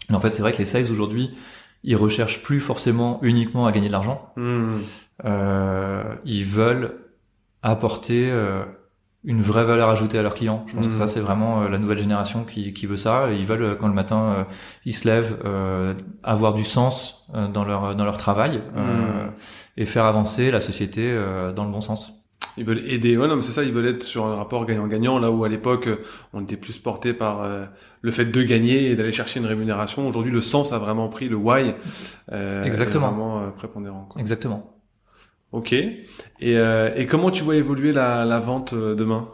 [0.08, 1.36] Mais en fait c'est vrai que les sales aujourd'hui
[1.84, 4.32] ils recherchent plus forcément uniquement à gagner de l'argent.
[4.36, 4.78] Hmm.
[5.26, 7.00] Euh, ils veulent
[7.63, 8.63] apporter euh,
[9.28, 10.66] une vraie valeur ajoutée à leurs clients.
[10.68, 11.08] Je pense que ça hmm.
[11.08, 13.30] c'est vraiment euh, la nouvelle génération qui, qui veut ça.
[13.32, 14.44] Ils veulent euh, quand le matin euh,
[14.86, 15.38] ils se lèvent
[16.24, 19.32] avoir du sens dans leur dans leur travail hmm.
[19.78, 21.13] et faire avancer la société
[21.56, 22.18] dans le bon sens.
[22.58, 23.18] Ils veulent aider.
[23.18, 23.63] Ouais, non, mais c'est ça.
[23.63, 25.90] Ils veulent être sur un rapport gagnant-gagnant, là où à l'époque
[26.34, 27.66] on était plus porté par euh,
[28.02, 30.08] le fait de gagner et d'aller chercher une rémunération.
[30.08, 31.76] Aujourd'hui, le sens a vraiment pris le why.
[32.32, 33.08] Euh, Exactement.
[33.08, 34.06] vraiment euh, prépondérant.
[34.10, 34.22] Quoi.
[34.22, 34.77] Exactement.
[35.52, 35.74] Ok.
[35.74, 36.06] Et,
[36.42, 39.30] euh, et comment tu vois évoluer la, la vente demain?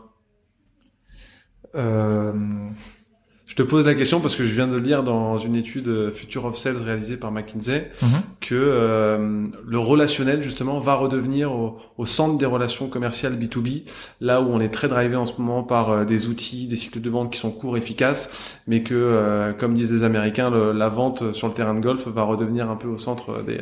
[3.54, 6.12] Je te pose la question parce que je viens de lire dans une étude euh,
[6.12, 8.08] Future of Sales réalisée par McKinsey mhm.
[8.42, 13.84] que euh, le relationnel justement va redevenir au, centre des relations commerciales B2B,
[14.22, 17.00] là où on est très drivé en ce moment par euh, des outils, des cycles
[17.00, 21.48] de vente qui sont courts, efficaces, mais que, comme disent les Américains, la vente sur
[21.48, 23.60] le terrain de golf va redevenir un peu au centre des,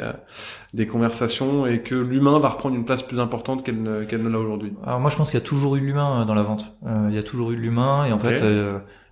[0.74, 4.30] des conversations et que l'humain va reprendre une place plus importante qu'elle ne, qu'elle ne
[4.30, 4.72] l'a aujourd'hui.
[4.86, 6.78] Alors moi je pense qu'il y a toujours eu l'humain dans la vente.
[7.10, 8.42] il y a toujours eu l'humain et en fait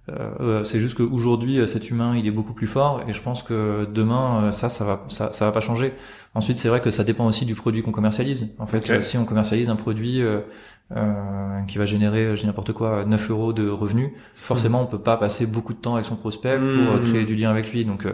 [0.09, 3.21] euh, euh, c'est juste qu'aujourd'hui, euh, cet humain, il est beaucoup plus fort, et je
[3.21, 5.93] pense que demain, ça, ça va, ça, ça va pas changer.
[6.35, 8.55] Ensuite, c'est vrai que ça dépend aussi du produit qu'on commercialise.
[8.59, 13.29] En fait, si on commercialise un produit euh, qui va générer, je n'importe quoi, 9
[13.31, 16.95] euros de revenus, forcément, on peut pas passer beaucoup de temps avec son prospect pour
[16.95, 17.09] hmm.
[17.09, 17.85] créer du lien avec lui.
[17.85, 18.07] Donc,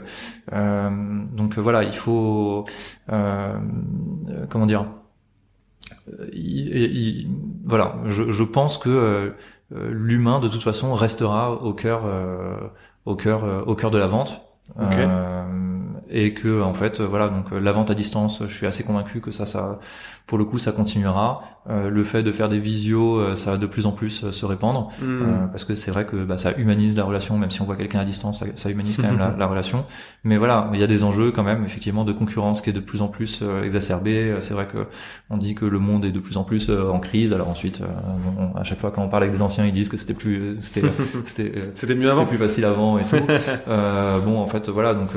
[0.54, 0.90] euh,
[1.34, 2.66] donc voilà, il faut,
[3.08, 4.86] comment dire,
[6.34, 7.28] il,
[7.66, 9.30] voilà, je, je pense que euh,
[9.72, 12.68] l'humain de toute façon restera au cœur euh,
[13.06, 14.42] au cœur euh, au cœur de la vente
[16.10, 19.32] et que en fait voilà donc la vente à distance je suis assez convaincu que
[19.32, 19.80] ça ça
[20.28, 21.42] pour le coup ça continuera.
[21.68, 24.32] Euh, le fait de faire des visios euh, ça va de plus en plus euh,
[24.32, 24.90] se répandre.
[25.02, 25.50] Hmm.
[25.52, 28.00] parce que c'est vrai que bah, ça humanise la relation même si on voit quelqu'un
[28.00, 29.86] à distance ça, ça humanise quand même la, la, relation.
[30.24, 32.80] Mais voilà il y a des enjeux quand même effectivement de concurrence qui est de
[32.80, 34.36] plus en plus exacerbée.
[34.40, 34.82] C'est vrai que
[35.30, 37.34] on dit que le monde est de plus en plus en crise.
[37.34, 37.82] Alors ensuite
[38.56, 40.82] à chaque fois quand on parle avec des anciens ils disent que c'était plus c'était
[41.74, 42.26] c'était mieux avant.
[42.26, 43.18] plus facile avant et tout.
[44.26, 45.12] Bon en fait voilà donc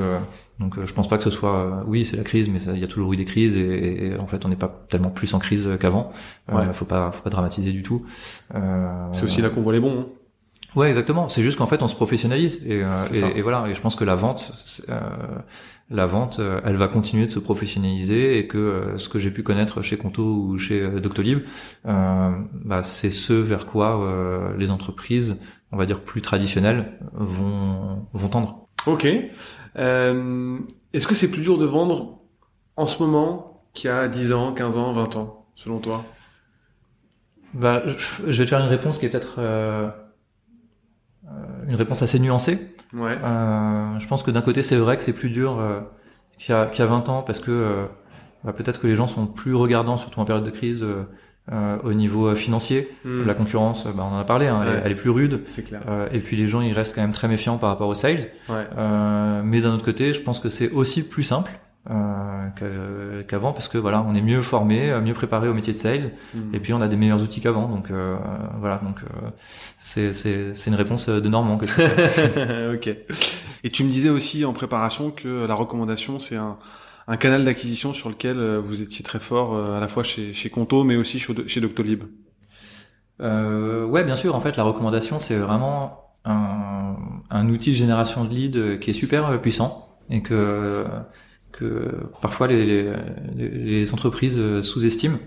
[0.59, 2.79] donc euh, je pense pas que ce soit euh, oui c'est la crise mais il
[2.79, 5.39] y a toujours eu des crises et, en fait on n'est pas tellement plus en
[5.39, 6.11] crise qu'avant.
[6.51, 6.73] Euh, ouais.
[6.73, 8.05] faut pas faut pas dramatiser du tout.
[9.11, 9.99] c'est aussi là qu'on voit les bons.
[9.99, 10.05] Hein.
[10.75, 11.29] Ouais exactement.
[11.29, 12.83] C'est juste qu'en fait on se professionnalise et,
[13.35, 14.51] et, voilà et je pense que la vente
[15.89, 19.81] la vente elle va continuer de se professionnaliser et que ce que j'ai pu connaître
[19.81, 21.39] chez Conto ou chez Doctolib
[21.85, 25.37] bah, c'est ce vers quoi les entreprises
[25.71, 28.68] on va dire plus traditionnelles vont vont tendre.
[28.85, 29.07] Ok.
[29.77, 30.57] Euh,
[30.93, 32.19] Est-ce que c'est plus dur de vendre
[32.75, 36.03] en ce moment qu'il y a 10 ans, 15 ans, 20 ans, selon toi?
[37.53, 39.89] Bah, je vais te faire une réponse qui est peut-être euh,
[41.27, 41.29] euh,
[41.67, 42.75] une réponse assez nuancée.
[42.93, 43.17] Ouais.
[43.23, 45.59] Euh, je pense que d'un côté, c'est vrai que c'est plus dur
[46.37, 47.87] qu'il y, a, qu'il y a 20 ans parce que
[48.43, 50.85] bah, peut-être que les gens sont plus regardants, surtout en période de crise,
[51.51, 52.89] euh, au niveau euh, financier.
[53.05, 53.25] Hmm.
[53.25, 55.41] La concurrence, bah, on en a parlé, hein, elle, est plus rude.
[55.45, 55.81] C'est clair.
[55.87, 58.29] Euh, et puis les gens, ils restent quand même très méfiants par rapport aux sales.
[58.49, 58.67] Ouais.
[59.43, 61.51] mais d'un autre côté, je pense que c'est aussi plus simple.
[61.89, 66.11] Euh, qu'avant parce que voilà on est mieux formé mieux préparé au métier de sales
[66.33, 66.53] hmm.
[66.53, 68.15] et puis on a des meilleurs outils qu'avant donc euh,
[68.59, 69.29] voilà donc euh,
[69.79, 72.95] c'est c'est c'est une réponse de Normand que je ok
[73.63, 76.57] et tu me disais aussi en préparation que la recommandation c'est un
[77.09, 80.31] un canal d'acquisition sur lequel euh, vous étiez très fort euh, à la fois chez,
[80.31, 82.03] chez Conto mais aussi chez, Doctolib
[83.19, 84.35] euh, Ouais, bien sûr.
[84.35, 86.95] En fait, la recommandation, c'est vraiment un,
[87.31, 90.85] un, outil de génération de leads qui est super puissant et que,
[91.51, 92.65] que parfois les,
[93.35, 95.17] les, les entreprises sous-estiment.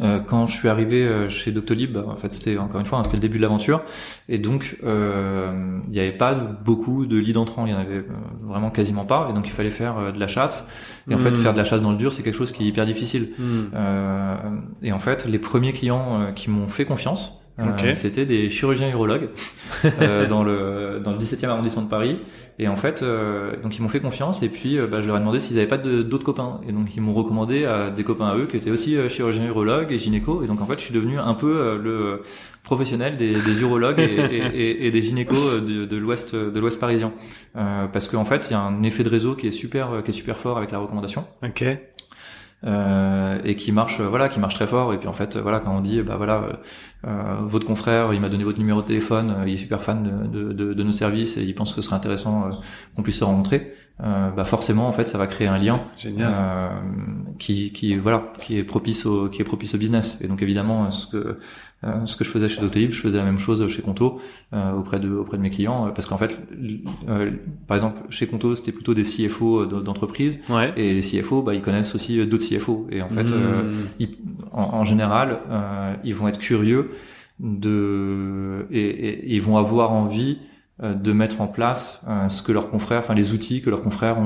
[0.00, 3.04] Euh, quand je suis arrivé euh, chez Doctolib, en fait c'était encore une fois hein,
[3.04, 3.82] c'était le début de l'aventure.
[4.28, 8.04] Et donc euh, il n'y avait pas beaucoup de leads entrants, il y en avait
[8.42, 9.28] vraiment quasiment pas.
[9.30, 10.68] Et donc il fallait faire de la chasse.
[11.10, 11.36] Et en fait Hmm.
[11.36, 13.30] faire de la chasse dans le dur c'est quelque chose qui est hyper difficile.
[13.38, 13.76] Hmm.
[14.82, 17.94] Et en fait les premiers clients qui m'ont fait confiance euh, Ok.
[17.94, 19.28] c'était des chirurgiens urologues
[20.02, 22.18] euh, dans le dans le 17e arrondissement de Paris.
[22.60, 25.20] Et en fait euh, donc ils m'ont fait confiance et puis bah, je leur ai
[25.20, 26.60] demandé s'ils avaient pas d'autres copains.
[26.68, 29.90] Et donc ils m'ont recommandé à des copains à eux qui étaient aussi chirurgiens urologues
[29.92, 30.42] et gynéco.
[30.42, 32.22] Et donc en fait je suis devenu un peu le
[32.64, 37.12] professionnel des, des urologues et, et, et- et des gynécos de, l'ouest de l'ouest parisien.
[37.56, 40.10] Euh, parce qu'en fait il y a un effet de réseau qui est super qui
[40.10, 41.24] est super fort avec la recommandation.
[41.44, 41.64] Ok.
[42.64, 44.92] euh, et qui marche voilà qui marche très fort.
[44.92, 46.60] Et puis en fait voilà quand on dit bah voilà
[47.04, 50.26] votre confrère il m'a donné votre numéro de téléphone euh, il est super fan de,
[50.26, 52.50] de, de, de nos services et il pense que ce serait intéressant euh,
[52.96, 53.72] qu'on puisse se rencontrer
[54.04, 56.30] euh, bah forcément en fait ça va créer un lien Génial.
[56.32, 56.68] euh,
[57.38, 60.90] qui qui voilà qui est propice au qui est propice au business et donc évidemment
[60.92, 61.38] ce que
[61.84, 64.20] euh, ce que je faisais chez Doctolib je faisais la même chose chez Conto
[64.52, 66.36] euh, auprès de auprès de mes clients euh, parce qu'en fait
[67.08, 67.30] euh,
[67.66, 70.72] par exemple chez Conto c'était plutôt des CFO d'entreprise Ouais.
[70.76, 72.86] et les CFO, bah, ils connaissent aussi d'autres CFO.
[72.90, 73.86] Et en fait, euh, Hmm.
[73.98, 74.16] ils-
[74.52, 76.87] en, en général, euh, ils vont être curieux
[77.40, 80.38] de et, et- et vont avoir envie
[80.82, 83.82] euh, de mettre en place euh, ce que leurs confrères, enfin les outils que leurs
[83.82, 84.22] confrères ont,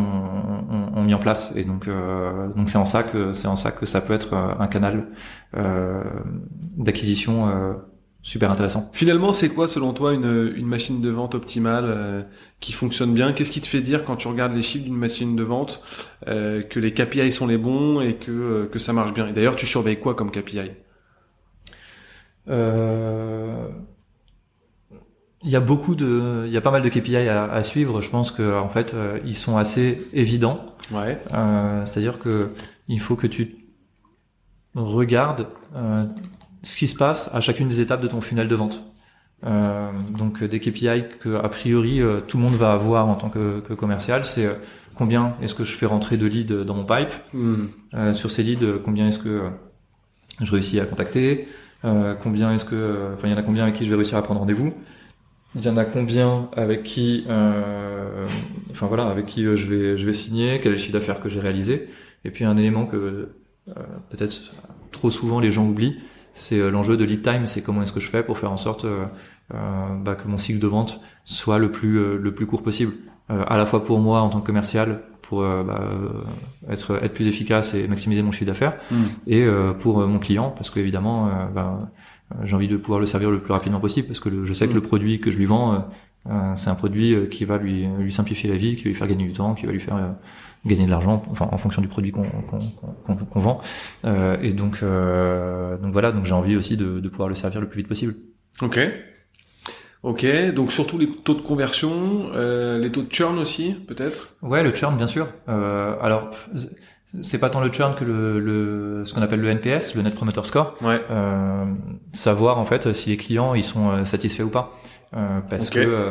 [0.71, 1.53] ont, ont mis en place.
[1.57, 4.35] Et donc, euh, donc c'est en ça que c'est en ça que ça peut être
[4.35, 5.07] euh, un canal
[5.57, 6.03] euh,
[6.77, 7.73] d'acquisition euh,
[8.23, 8.91] super intéressant.
[8.93, 12.27] Finalement, c'est quoi selon toi une, une machine de vente optimale
[12.61, 13.33] qui fonctionne bien?
[13.33, 15.83] Qu'est-ce qui te fait dire quand tu regardes les chiffres d'une machine de vente
[16.27, 19.27] que les KPI sont les bons et que, que ça marche bien?
[19.27, 20.71] Et d'ailleurs, tu surveilles quoi comme KPI
[25.45, 28.01] Il y a beaucoup de, il y a pas mal de KPI à, à suivre.
[28.01, 30.65] Je pense que en fait, euh, ils sont assez évidents.
[30.93, 31.19] Ouais.
[31.35, 32.51] Euh, C'est-à-dire que
[32.89, 33.57] il faut que tu
[34.75, 36.05] regardes euh,
[36.63, 38.85] ce qui se passe à chacune des étapes de ton funnel de vente.
[39.45, 43.17] Euh, donc euh, des KPI que a priori euh, tout le monde va avoir en
[43.17, 44.55] tant que, que commercial, c'est euh,
[44.95, 47.67] combien est-ce que je fais rentrer de leads dans mon pipe, Hmm.
[47.95, 49.49] euh, sur ces leads, euh, combien est-ce que euh,
[50.41, 51.49] je réussis à contacter?
[51.85, 54.19] Euh, Combien est-ce que, enfin, il y en a combien avec qui je vais réussir
[54.19, 54.73] à prendre rendez-vous?
[55.55, 58.27] Il y en a combien avec qui, euh,
[58.71, 60.61] enfin voilà, avec qui euh, je vais, je vais signer?
[60.61, 61.91] Quel est le chiffre d'affaires que j'ai réalisé?
[62.25, 62.97] Et puis un élément que
[63.69, 63.73] euh,
[64.09, 64.55] peut-être
[64.93, 65.99] trop souvent les gens oublient,
[66.33, 67.45] c'est euh, l'enjeu de lead time.
[67.45, 68.87] C'est comment est-ce que je fais pour faire en sorte
[69.51, 72.95] bah, que mon cycle de vente soit le plus, le plus court possible,
[73.29, 77.13] à la fois pour moi en tant que commercial, pour euh, bah, euh, être, être
[77.15, 79.05] plus efficace et maximiser mon chiffre d'affaires Hmm.
[79.27, 81.91] et euh, pour euh, mon client parce qu'évidemment euh, bah,
[82.45, 84.67] j'ai envie de pouvoir le servir le plus rapidement possible parce que le- je sais
[84.67, 84.77] que Mm.
[84.77, 85.85] le produit que je lui vends
[86.57, 89.25] c'est un produit qui va lui lui simplifier la vie qui va lui faire gagner
[89.27, 89.99] du temps qui va lui faire
[90.65, 92.59] gagner de l'argent enfin en fonction du produit qu'on qu'on
[93.05, 93.61] qu'on qu'on vend
[94.05, 97.61] Euh, et donc euh, donc voilà donc j'ai envie aussi de, de pouvoir le servir
[97.61, 98.15] le plus vite possible
[98.61, 98.79] Ok.
[100.03, 100.27] Ok.
[100.55, 104.35] Donc surtout les taux de conversion, euh, les taux de churn aussi, peut-être?
[104.43, 105.29] Ouais, le churn, bien sûr.
[105.49, 106.31] Euh, alors,
[107.23, 110.15] c'est pas tant le churn que le, le ce qu'on appelle le NPS, le Net
[110.15, 110.75] Promoter Score.
[110.83, 111.01] Ouais.
[111.11, 111.65] Euh,
[112.13, 114.73] savoir en fait si les clients ils sont euh, satisfaits ou pas.
[115.15, 115.75] Euh, parce Ok.
[115.75, 116.11] que euh,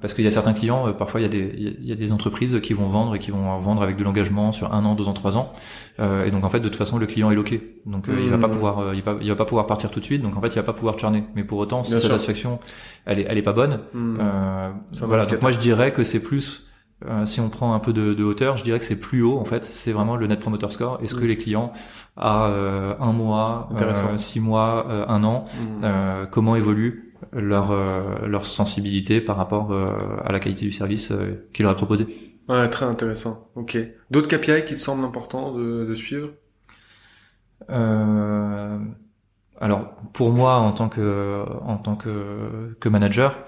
[0.00, 1.94] parce qu'il y a certains clients, euh, parfois il y a des il y a-
[1.94, 4.94] des entreprises qui vont vendre et qui vont vendre avec de l'engagement sur un an,
[4.96, 5.52] deux ans, trois ans.
[6.00, 8.28] Euh, et donc en fait de toute façon le client est loqué, donc euh, il
[8.30, 8.52] va pas Mhm.
[8.54, 10.20] pouvoir euh, il, va, il va pas pouvoir partir tout de suite.
[10.22, 11.24] Donc en fait il va pas pouvoir churner.
[11.36, 12.58] Mais pour autant sa satisfaction
[13.06, 14.70] elle est elle est pas bonne, euh,
[15.00, 16.66] un voilà, donc moi je dirais que c'est plus,
[17.06, 19.38] euh, si on prend un peu de, de hauteur, je dirais que c'est plus haut
[19.38, 20.98] en fait, c'est vraiment le Net Promoter Score.
[21.02, 21.28] Est-ce que Mm.
[21.28, 21.72] les clients
[22.16, 25.44] à euh, un mois, euh, six mois, euh, un an,
[25.84, 29.86] euh, comment évolue leur euh, leur sensibilité par rapport euh,
[30.24, 32.06] à la qualité du service euh, qu'il leur est proposé
[32.48, 33.50] Ouais, très intéressant.
[33.56, 33.76] Ok.
[34.10, 36.30] D'autres KPI qui te semblent importants de, de suivre?
[37.70, 38.78] Euh,
[39.60, 43.38] alors pour moi en tant que en tant que, que manager,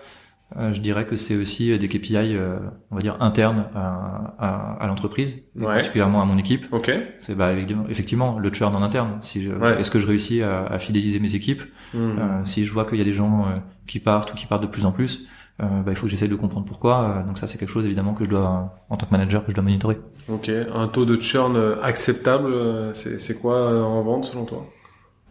[0.57, 2.59] je dirais que c'est aussi des KPI, euh,
[2.91, 5.67] on va dire internes à, à, à l'entreprise, Ouais.
[5.67, 6.67] particulièrement à mon équipe.
[6.73, 6.93] Ok.
[7.19, 7.53] C'est bah
[7.89, 9.17] effectivement le churn en interne.
[9.21, 9.81] Si je, Ouais.
[9.81, 11.63] est-ce que je réussis à, à fidéliser mes équipes
[11.93, 12.19] Hmm.
[12.19, 13.55] Euh, Si je vois qu'il y a des gens euh,
[13.87, 15.29] qui partent ou qui partent de plus en plus,
[15.63, 17.03] euh, bah, il faut que j'essaie de comprendre pourquoi.
[17.03, 19.51] Euh, donc ça c'est quelque chose évidemment que je dois, en tant que manager, que
[19.51, 19.99] je dois monitorer.
[20.29, 20.49] Ok.
[20.75, 24.67] Un taux de churn euh, acceptable, euh, c'est c'est quoi euh, en vente selon toi?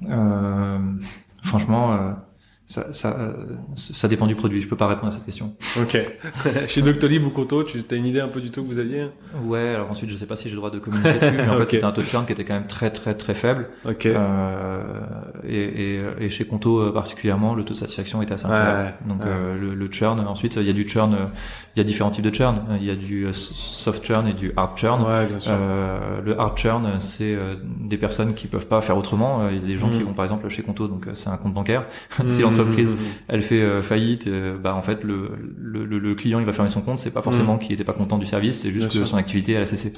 [0.10, 0.78] Euh,
[1.44, 2.12] franchement, euh,
[2.74, 3.34] ça, ça,
[3.76, 4.60] ça dépend du produit.
[4.62, 5.56] Je peux pas répondre à cette question.
[5.80, 5.98] Ok.
[6.68, 9.08] Chez Doctolib ou Conto, tu as une idée un peu du taux que vous aviez
[9.46, 9.76] Ouais.
[9.76, 11.70] Alors ensuite, je sais pas si j'ai le droit de communiquer dessus, mais en fait,
[11.70, 13.70] c'était un taux de churn qui était quand même très très très faible.
[13.88, 14.06] Ok.
[14.08, 14.82] Euh,
[15.48, 18.96] et, et, et, chez Conto euh, particulièrement, le taux de satisfaction était assez incroyable.
[19.02, 19.30] Ouais, Donc ouais.
[19.30, 20.20] euh, le, le churn.
[20.22, 21.14] Ensuite, il y a du churn.
[21.14, 21.26] euh,
[21.76, 22.62] Il y a différents types de churn.
[22.80, 25.02] Il y a du euh, soft churn et du hard churn.
[25.04, 25.52] Ouais, bien sûr.
[25.54, 29.42] Euh, le hard churn, c'est euh, des personnes qui peuvent pas faire autrement.
[29.44, 29.92] Euh, Il y a des gens Mm.
[29.98, 31.86] qui vont par exemple chez Conto, donc euh, c'est un compte bancaire.
[32.28, 33.28] si Mmh, l'entreprise mmh, mmh.
[33.28, 36.70] elle fait euh, faillite, euh, bah en fait le, le, le- client il va fermer
[36.70, 37.00] son compte.
[37.00, 38.88] C'est pas forcément qu'il était pas content du service, c'est juste Mm.
[38.88, 39.08] Bien que sûr.
[39.08, 39.94] son activité elle a cessé.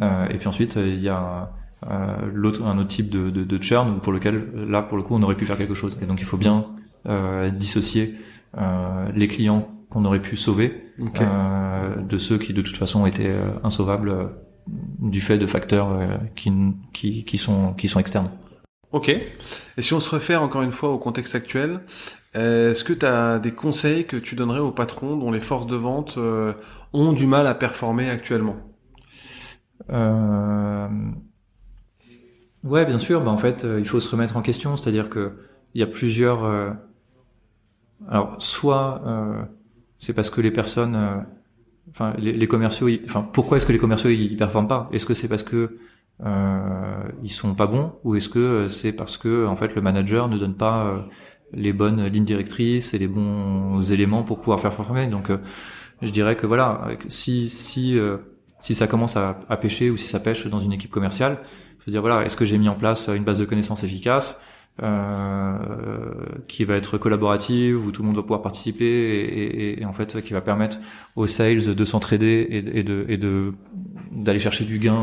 [0.00, 1.52] Euh, et puis ensuite il y a
[1.90, 5.14] euh, l'autre un autre type de, de, de churn pour lequel là pour le coup
[5.14, 5.98] on aurait pu faire quelque chose.
[6.02, 6.66] Et donc il faut bien
[7.08, 8.14] euh, dissocier
[8.58, 11.20] euh, les clients qu'on aurait pu sauver Ok.
[11.20, 14.30] euh, de ceux qui de toute façon étaient euh, insauvables
[14.98, 15.90] du fait de facteurs
[16.34, 16.52] qui,
[16.92, 18.30] qui, qui sont qui sont externes.
[18.96, 19.10] Ok.
[19.10, 21.80] Et si on se réfère encore une fois au contexte actuel,
[22.32, 25.76] est-ce que tu as des conseils que tu donnerais aux patrons dont les forces de
[25.76, 26.54] vente euh,
[26.94, 28.56] ont du mal à performer actuellement?
[29.90, 30.88] Euh...
[32.64, 33.22] Ouais, bien sûr.
[33.22, 34.76] Bah, en fait, euh, il faut se remettre en question.
[34.76, 35.32] C'est-à-dire que
[35.74, 36.44] il y a plusieurs.
[36.44, 36.70] euh,
[38.08, 39.42] Alors, soit euh,
[39.98, 41.20] c'est parce que les personnes, euh,
[41.90, 44.88] enfin, les, commerciaux, enfin, pourquoi est-ce que les commerciaux ils performent pas?
[44.90, 45.76] Est-ce que c'est parce que
[46.24, 49.82] euh, ils sont pas bons, ou est-ce que euh, c'est parce que en fait le
[49.82, 51.00] manager ne donne pas euh,
[51.52, 55.38] les bonnes lignes directrices et les bons éléments pour pouvoir faire performer Donc, euh,
[56.02, 57.98] je dirais que voilà, si si
[58.60, 61.38] si ça commence à, pêcher ou si ça pêche dans une équipe commerciale,
[61.78, 64.42] faut se dire voilà, est-ce que j'ai mis en place une base de connaissances efficace
[66.48, 69.92] qui va être collaborative où tout le monde va pouvoir participer et, et- et en
[69.94, 70.78] fait qui va permettre
[71.16, 73.52] aux sales de s'entraider et de et de
[74.16, 74.94] d'aller chercher du gain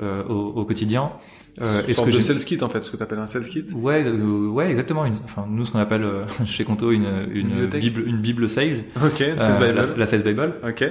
[0.00, 1.12] euh, euh, au, au quotidien.
[1.60, 3.64] Euh, Est-ce que de sales kit en fait, ce que tu appelles un sales kit
[3.74, 5.04] Ouais, euh, ouais, exactement.
[5.06, 7.80] Une, enfin, nous, ce qu'on appelle euh, chez Conto une, une Bibliothèque.
[7.80, 9.94] bible, une bible sales, Ok, euh, sales la, Bible.
[9.98, 10.54] la sales bible.
[10.68, 10.84] Ok.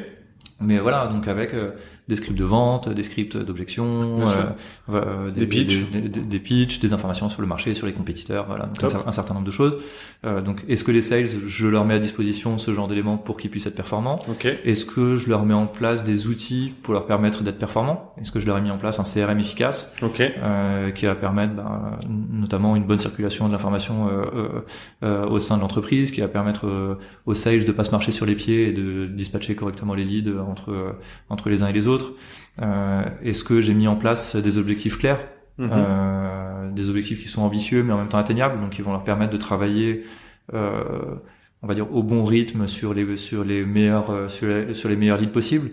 [0.62, 1.72] Mais voilà, donc avec euh,
[2.08, 4.46] des scripts de vente, des scripts d'objection, sûr.
[4.94, 5.90] euh, Des pitchs.
[5.92, 8.70] des, des, des pitchs, des informations sur le marché, sur les compétiteurs, voilà,
[9.08, 9.78] un, certain nombre de choses.
[10.26, 13.38] Euh, donc, est-ce que les sales, je leur mets à disposition ce genre d'éléments pour
[13.38, 14.20] qu'ils puissent être performants?
[14.30, 14.46] Ok.
[14.64, 18.14] Est-ce que je leur mets en place des outils pour leur permettre d'être performants?
[18.22, 19.92] Est-ce que je leur ai mis en place un CRM efficace?
[20.04, 20.20] Ok.
[20.22, 21.98] euh, qui va permettre ben,
[22.32, 24.48] notamment une bonne circulation de l'information euh, euh,
[25.04, 28.12] euh, au sein de l'entreprise, qui va permettre euh, aux sales de pas se marcher
[28.12, 30.92] sur les pieds et de dispatcher correctement les leads entre euh,
[31.30, 31.95] entre les uns et les autres.
[32.62, 35.20] Euh, Est-ce que j'ai mis en place des objectifs clairs,
[35.58, 35.70] Mhm.
[35.72, 39.04] euh, des objectifs qui sont ambitieux mais en même temps atteignables, donc qui vont leur
[39.06, 40.04] permettre de travailler
[40.54, 41.16] euh,
[41.64, 44.96] on va dire au bon rythme sur les sur les meilleurs sur les, sur les
[44.98, 45.70] meilleurs leads possibles.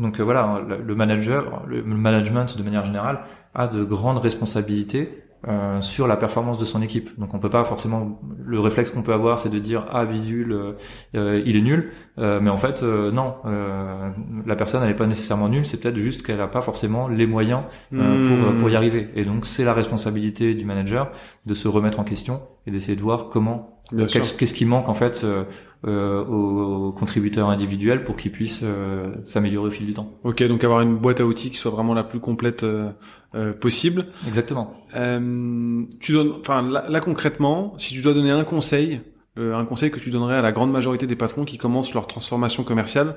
[0.00, 3.20] Donc euh, voilà, le manager, le management de manière générale
[3.54, 5.08] a de grandes responsabilités
[5.48, 7.10] euh, sur la performance de son équipe.
[7.18, 10.52] Donc on peut pas forcément le réflexe qu'on peut avoir, c'est de dire ah bidule,
[10.52, 10.72] euh,
[11.14, 14.10] euh, il est nul, Euh, mais en fait euh, non, euh,
[14.46, 17.26] la personne elle est pas nécessairement nulle, c'est peut-être juste qu'elle a pas forcément les
[17.26, 18.58] moyens euh, pour Hmm.
[18.58, 19.08] pour y arriver.
[19.14, 21.10] Et donc c'est la responsabilité du manager
[21.44, 23.72] de se remettre en question et d'essayer de voir comment.
[23.96, 29.68] Qu'est-ce qui manque en fait euh, aux, aux contributeurs individuels pour qu'ils puissent euh, s'améliorer
[29.68, 30.10] au fil du temps.
[30.24, 32.90] Ok, donc avoir une boîte à outils qui soit vraiment la plus complète euh,
[33.36, 34.06] euh, possible.
[34.26, 34.74] Exactement.
[34.96, 39.00] Euh, tu donnes, enfin là, là, concrètement, si tu dois donner un conseil,
[39.38, 42.06] euh, un conseil que tu donnerais à la grande majorité des patrons qui commencent leur
[42.06, 43.16] transformation commerciale,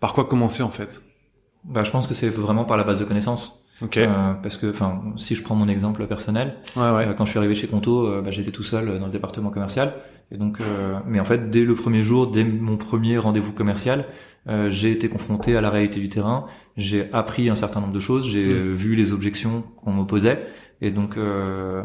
[0.00, 1.02] par quoi commencer en fait?
[1.64, 3.64] Bah, je pense que c'est vraiment par la base de connaissances.
[3.82, 3.96] Ok.
[3.96, 7.06] Euh, parce que, enfin, si je prends mon exemple personnel, ouais, ouais.
[7.06, 9.50] euh, quand je suis arrivé chez Conto, euh, bah, j'étais tout seul dans le département
[9.50, 9.94] commercial.
[10.30, 14.06] Et donc, euh, mais en fait, dès le premier jour, dès mon premier rendez-vous commercial,
[14.48, 16.46] euh, j'ai été confronté à la réalité du terrain.
[16.76, 18.26] J'ai appris un certain nombre de choses.
[18.30, 20.46] J'ai euh, vu les objections qu'on m'opposait.
[20.80, 21.82] Et donc, euh,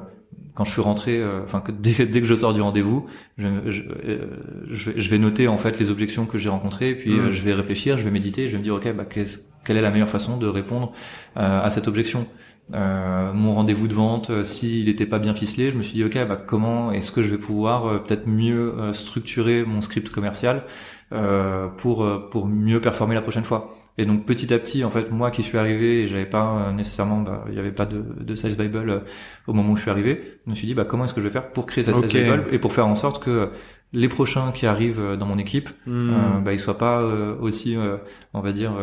[0.55, 3.05] quand je suis rentré, euh, enfin, dès, dès que je sors du rendez-vous,
[3.37, 6.91] je, je, je vais, noter en fait les objections que j'ai rencontrées.
[6.91, 7.31] Et puis, Mm.
[7.31, 9.81] je vais réfléchir, je vais méditer, je vais me dire, ok, bah, qu'est-ce- quelle est
[9.81, 10.91] la meilleure façon de répondre
[11.37, 12.27] euh, à cette objection
[12.73, 16.03] euh, mon rendez-vous de vente, euh, s'il n'était pas bien ficelé, je me suis dit
[16.03, 20.09] ok, bah comment est-ce que je vais pouvoir euh, peut-être mieux euh, structurer mon script
[20.09, 20.63] commercial
[21.11, 23.75] euh, pour pour mieux performer la prochaine fois.
[23.97, 26.71] Et donc petit à petit, en fait, moi qui suis arrivé et j'avais pas euh,
[26.71, 29.03] nécessairement, bah, il y avait pas de, de sales bible
[29.45, 31.27] au moment où je suis arrivé, je me suis dit bah comment est-ce que je
[31.27, 33.49] vais faire pour créer cette sales bible et pour faire en sorte que
[33.93, 36.09] les prochains qui arrivent euh, dans mon équipe Hmm.
[36.09, 37.97] euh, bah, ils soient pas euh, aussi, euh,
[38.33, 38.73] on va dire,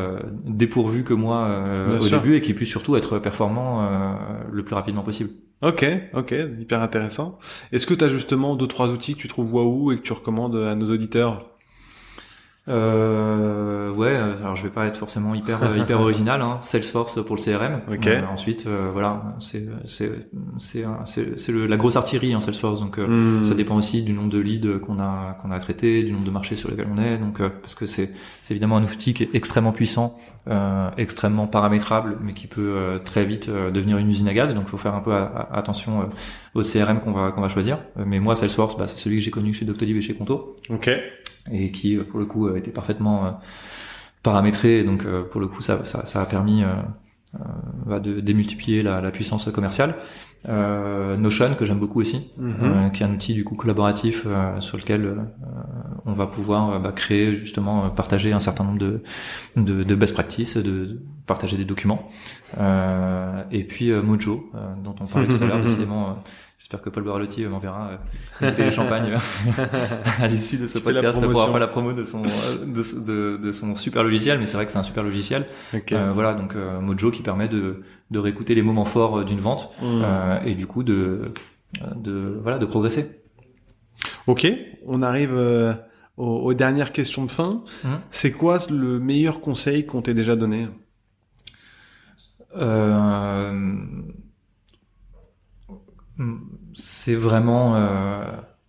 [0.44, 1.48] dépourvus que moi
[1.98, 2.20] au sûr.
[2.20, 4.16] début et qu'ils puissent surtout être performants
[4.50, 5.30] le plus rapidement possible.
[5.62, 7.38] Ok, ok, hyper intéressant.
[7.72, 10.12] Est-ce que tu as justement deux trois outils que tu trouves waouh et que tu
[10.14, 11.49] recommandes à nos auditeurs?
[12.68, 16.40] Euh, ouais, euh, alors je vais pas être forcément hyper euh, hyper original.
[16.42, 16.58] Hein.
[16.60, 17.80] Salesforce pour le CRM.
[17.92, 18.06] Ok.
[18.06, 20.84] Euh, ensuite, euh, voilà, c'est c'est c'est
[21.36, 22.80] c'est la grosse artillerie hein, Salesforce.
[22.80, 23.06] Donc euh,
[23.40, 23.44] Hmm.
[23.44, 26.30] ça dépend aussi du nombre de leads qu'on a qu'on a traité, du nombre de
[26.30, 27.18] marchés sur lesquels on est.
[27.18, 28.10] Donc euh, parce que c'est
[28.42, 32.98] c'est évidemment un outil qui est extrêmement puissant, euh, extrêmement paramétrable, mais qui peut euh,
[32.98, 34.54] très vite euh, devenir une usine à gaz.
[34.54, 36.08] Donc faut faire un peu a- a- attention
[36.54, 37.78] au CRM qu'on va qu'on va choisir.
[37.98, 40.56] Euh, mais moi Salesforce, bah, c'est celui que j'ai connu chez Doctolib et chez Conto
[40.68, 40.90] Ok.
[41.50, 43.30] Et qui euh, pour le coup euh, était parfaitement euh,
[44.22, 44.84] paramétré.
[44.84, 46.62] Donc pour le coup ça ça, ça a permis
[47.86, 49.94] bah, de démultiplier la, la puissance commerciale.
[50.48, 52.54] Euh, Notion que j'aime beaucoup aussi, Mhm.
[52.62, 55.26] euh, qui est un outil du coup collaboratif euh, sur lequel
[56.06, 59.02] on va pouvoir bah, créer justement partager un certain nombre de,
[59.56, 62.10] de, de best practices, de, de partager des documents.
[62.58, 64.50] Euh, et puis Mojo
[64.82, 66.16] dont on parlait tout à l'heure décidément.
[66.70, 67.90] Euh, J'espère que Paul Baralotti m'enverra
[68.42, 69.16] euh, goûter les champagnes
[70.20, 73.36] à l'issue de ce Tu podcast pour avoir la promo de son euh, de, de,
[73.42, 74.38] de son super logiciel.
[74.38, 75.46] Mais c'est vrai que c'est un super logiciel.
[75.74, 75.92] Ok.
[75.92, 79.40] Euh, voilà donc euh, Mojo qui permet de de réécouter les moments forts euh, d'une
[79.40, 80.02] vente Hmm.
[80.04, 81.32] euh, et du coup de
[81.96, 83.22] de voilà de progresser.
[84.26, 84.46] Ok.
[84.86, 85.74] On arrive euh,
[86.16, 87.62] aux, aux dernières questions de fin.
[87.84, 88.00] Mhm.
[88.10, 90.68] C'est quoi le meilleur conseil qu'on t'ait déjà donné?
[92.56, 93.76] Euh,
[96.74, 98.22] c'est vraiment euh,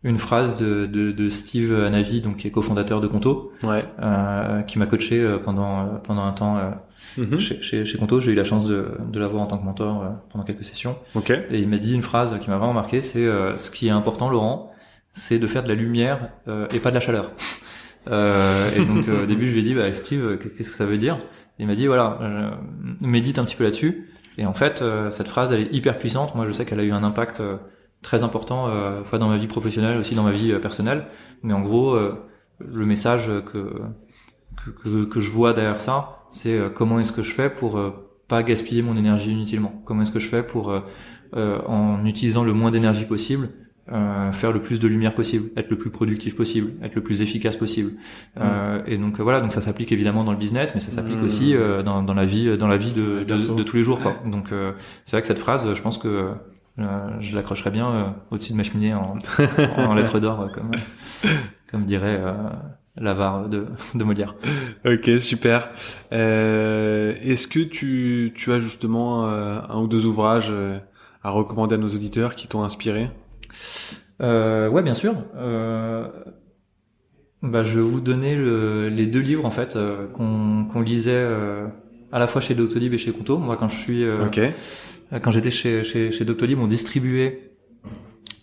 [0.04, 3.86] une phrase de, de, de Steve Navi, donc qui est cofondateur de Conto, Ouais.
[4.02, 6.70] euh, qui m'a coaché euh, pendant euh, pendant un temps euh,
[7.18, 7.40] Mhm.
[7.40, 8.20] chez, chez, chez Conto.
[8.22, 10.96] J'ai eu la chance de, de l'avoir en tant que mentor euh, pendant quelques sessions.
[11.16, 11.32] Ok.
[11.32, 13.92] Et il m'a dit une phrase qui m'a vraiment marqué, c'est euh, ce qui est
[13.92, 14.72] important, Laurent,
[15.12, 17.32] c'est de faire de la lumière euh, et pas de la chaleur.
[18.10, 20.98] Euh, et donc au début, je lui ai dit, bah, Steve, qu'est-ce que ça veut
[20.98, 21.20] dire?
[21.60, 22.50] Il m'a dit, voilà, euh,
[23.00, 24.10] médite un petit peu là-dessus.
[24.40, 26.34] Et en fait, euh, cette phrase, elle est hyper puissante.
[26.34, 27.58] Moi, je sais qu'elle a eu un impact euh,
[28.02, 31.06] très important, euh, fois dans ma vie professionnelle, aussi dans ma vie euh, personnelle.
[31.44, 32.16] Mais en gros, euh,
[32.60, 33.74] le message que,
[34.56, 37.78] que, que, que je vois derrière ça, c'est euh, comment est-ce que je fais pour
[37.78, 37.92] euh,
[38.28, 39.82] pas gaspiller mon énergie inutilement?
[39.86, 40.82] Comment est-ce que je fais pour, euh,
[41.36, 43.50] euh, en utilisant le moins d'énergie possible,
[43.92, 47.22] euh, faire le plus de lumière possible, être le plus productif possible, être le plus
[47.22, 47.94] efficace possible?
[48.40, 51.22] Euh, et donc euh, voilà, donc ça s'applique évidemment dans le business, mais ça s'applique
[51.22, 51.26] Mm.
[51.26, 54.00] aussi euh, dans, dans la vie, dans la vie de, de, de tous les jours.
[54.00, 54.16] Quoi.
[54.26, 54.72] Donc euh,
[55.04, 56.32] c'est vrai que cette phrase, je pense que euh,
[57.22, 59.16] je l'accrocherais bien euh, au-dessus de ma cheminée en,
[59.78, 60.72] en lettres d'or, euh, comme
[61.70, 62.34] comme dirait euh,
[62.98, 64.36] l'avare de, de Molière.
[64.86, 65.70] Ok, super.
[66.12, 70.78] Euh, Est-ce que tu, tu as justement euh, un ou deux ouvrages euh,
[71.24, 73.10] à recommander à nos auditeurs qui t'ont inspiré?
[74.22, 75.14] Euh, ouais, bien sûr.
[75.36, 76.08] Euh,
[77.42, 81.12] bah, je vais vous donner le- les deux livres en fait euh, qu'on qu'on lisait
[81.16, 81.68] euh,
[82.12, 83.38] à la fois chez Doctolib et chez Conto.
[83.38, 84.28] Moi, quand je suis, euh,
[85.22, 87.52] quand j'étais chez, chez, chez Doctolib, on distribuait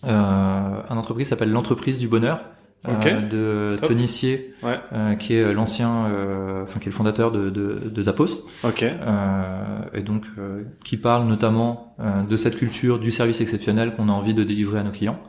[0.05, 2.41] euh, une entreprise qui s'appelle l'entreprise du bonheur.
[2.87, 3.21] euh,
[3.73, 3.89] de Top.
[3.89, 4.79] Tony Sier, Ouais.
[4.93, 8.47] euh, qui est l'ancien, euh, enfin qui est le fondateur de, de, de Zappos.
[8.63, 8.83] Ok.
[8.83, 14.07] Euh, et donc euh, qui parle notamment euh, de cette culture du service exceptionnel qu'on
[14.07, 15.19] a envie de délivrer à nos clients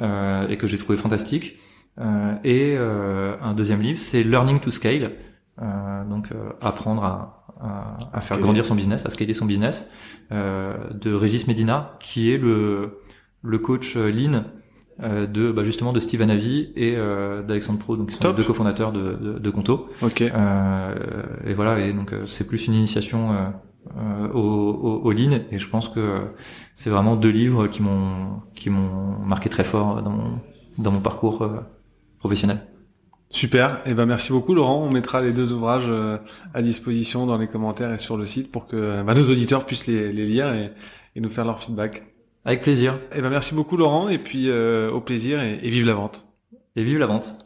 [0.00, 1.58] euh, et que j'ai trouvé fantastique.
[2.00, 5.12] Euh, et euh, un deuxième livre, c'est Learning to Scale,
[5.58, 9.90] donc euh, apprendre à, à, à faire grandir son business, à scaler son business,
[10.32, 12.98] euh, de Régis Medina, qui est le
[13.42, 14.44] le coach euh, lean
[15.02, 18.36] euh, de bah, justement de Steve Anavi et euh, d'Alexandre Pro, donc qui sont Top.
[18.36, 19.88] les deux cofondateurs de, de, de Conto.
[20.02, 20.22] Ok.
[20.22, 23.48] Euh, et voilà, et donc euh, c'est plus une initiation euh,
[23.98, 26.20] euh, au, au, au lean, et je pense que
[26.74, 30.40] c'est vraiment deux livres qui m'ont qui m'ont marqué très fort dans mon
[30.78, 31.60] dans mon parcours euh,
[32.18, 32.58] professionnel.
[33.36, 33.82] Super.
[33.84, 34.82] Et ben merci beaucoup Laurent.
[34.82, 36.16] On mettra les deux ouvrages euh,
[36.54, 39.86] à disposition dans les commentaires et sur le site pour que bah, nos auditeurs puissent
[39.86, 40.70] les, les lire et,
[41.14, 42.04] et nous faire leur feedback.
[42.46, 45.84] Avec plaisir, Et ben merci beaucoup Laurent et puis euh, au plaisir et, et vive
[45.84, 46.26] la vente.
[46.76, 47.36] et vive la vente.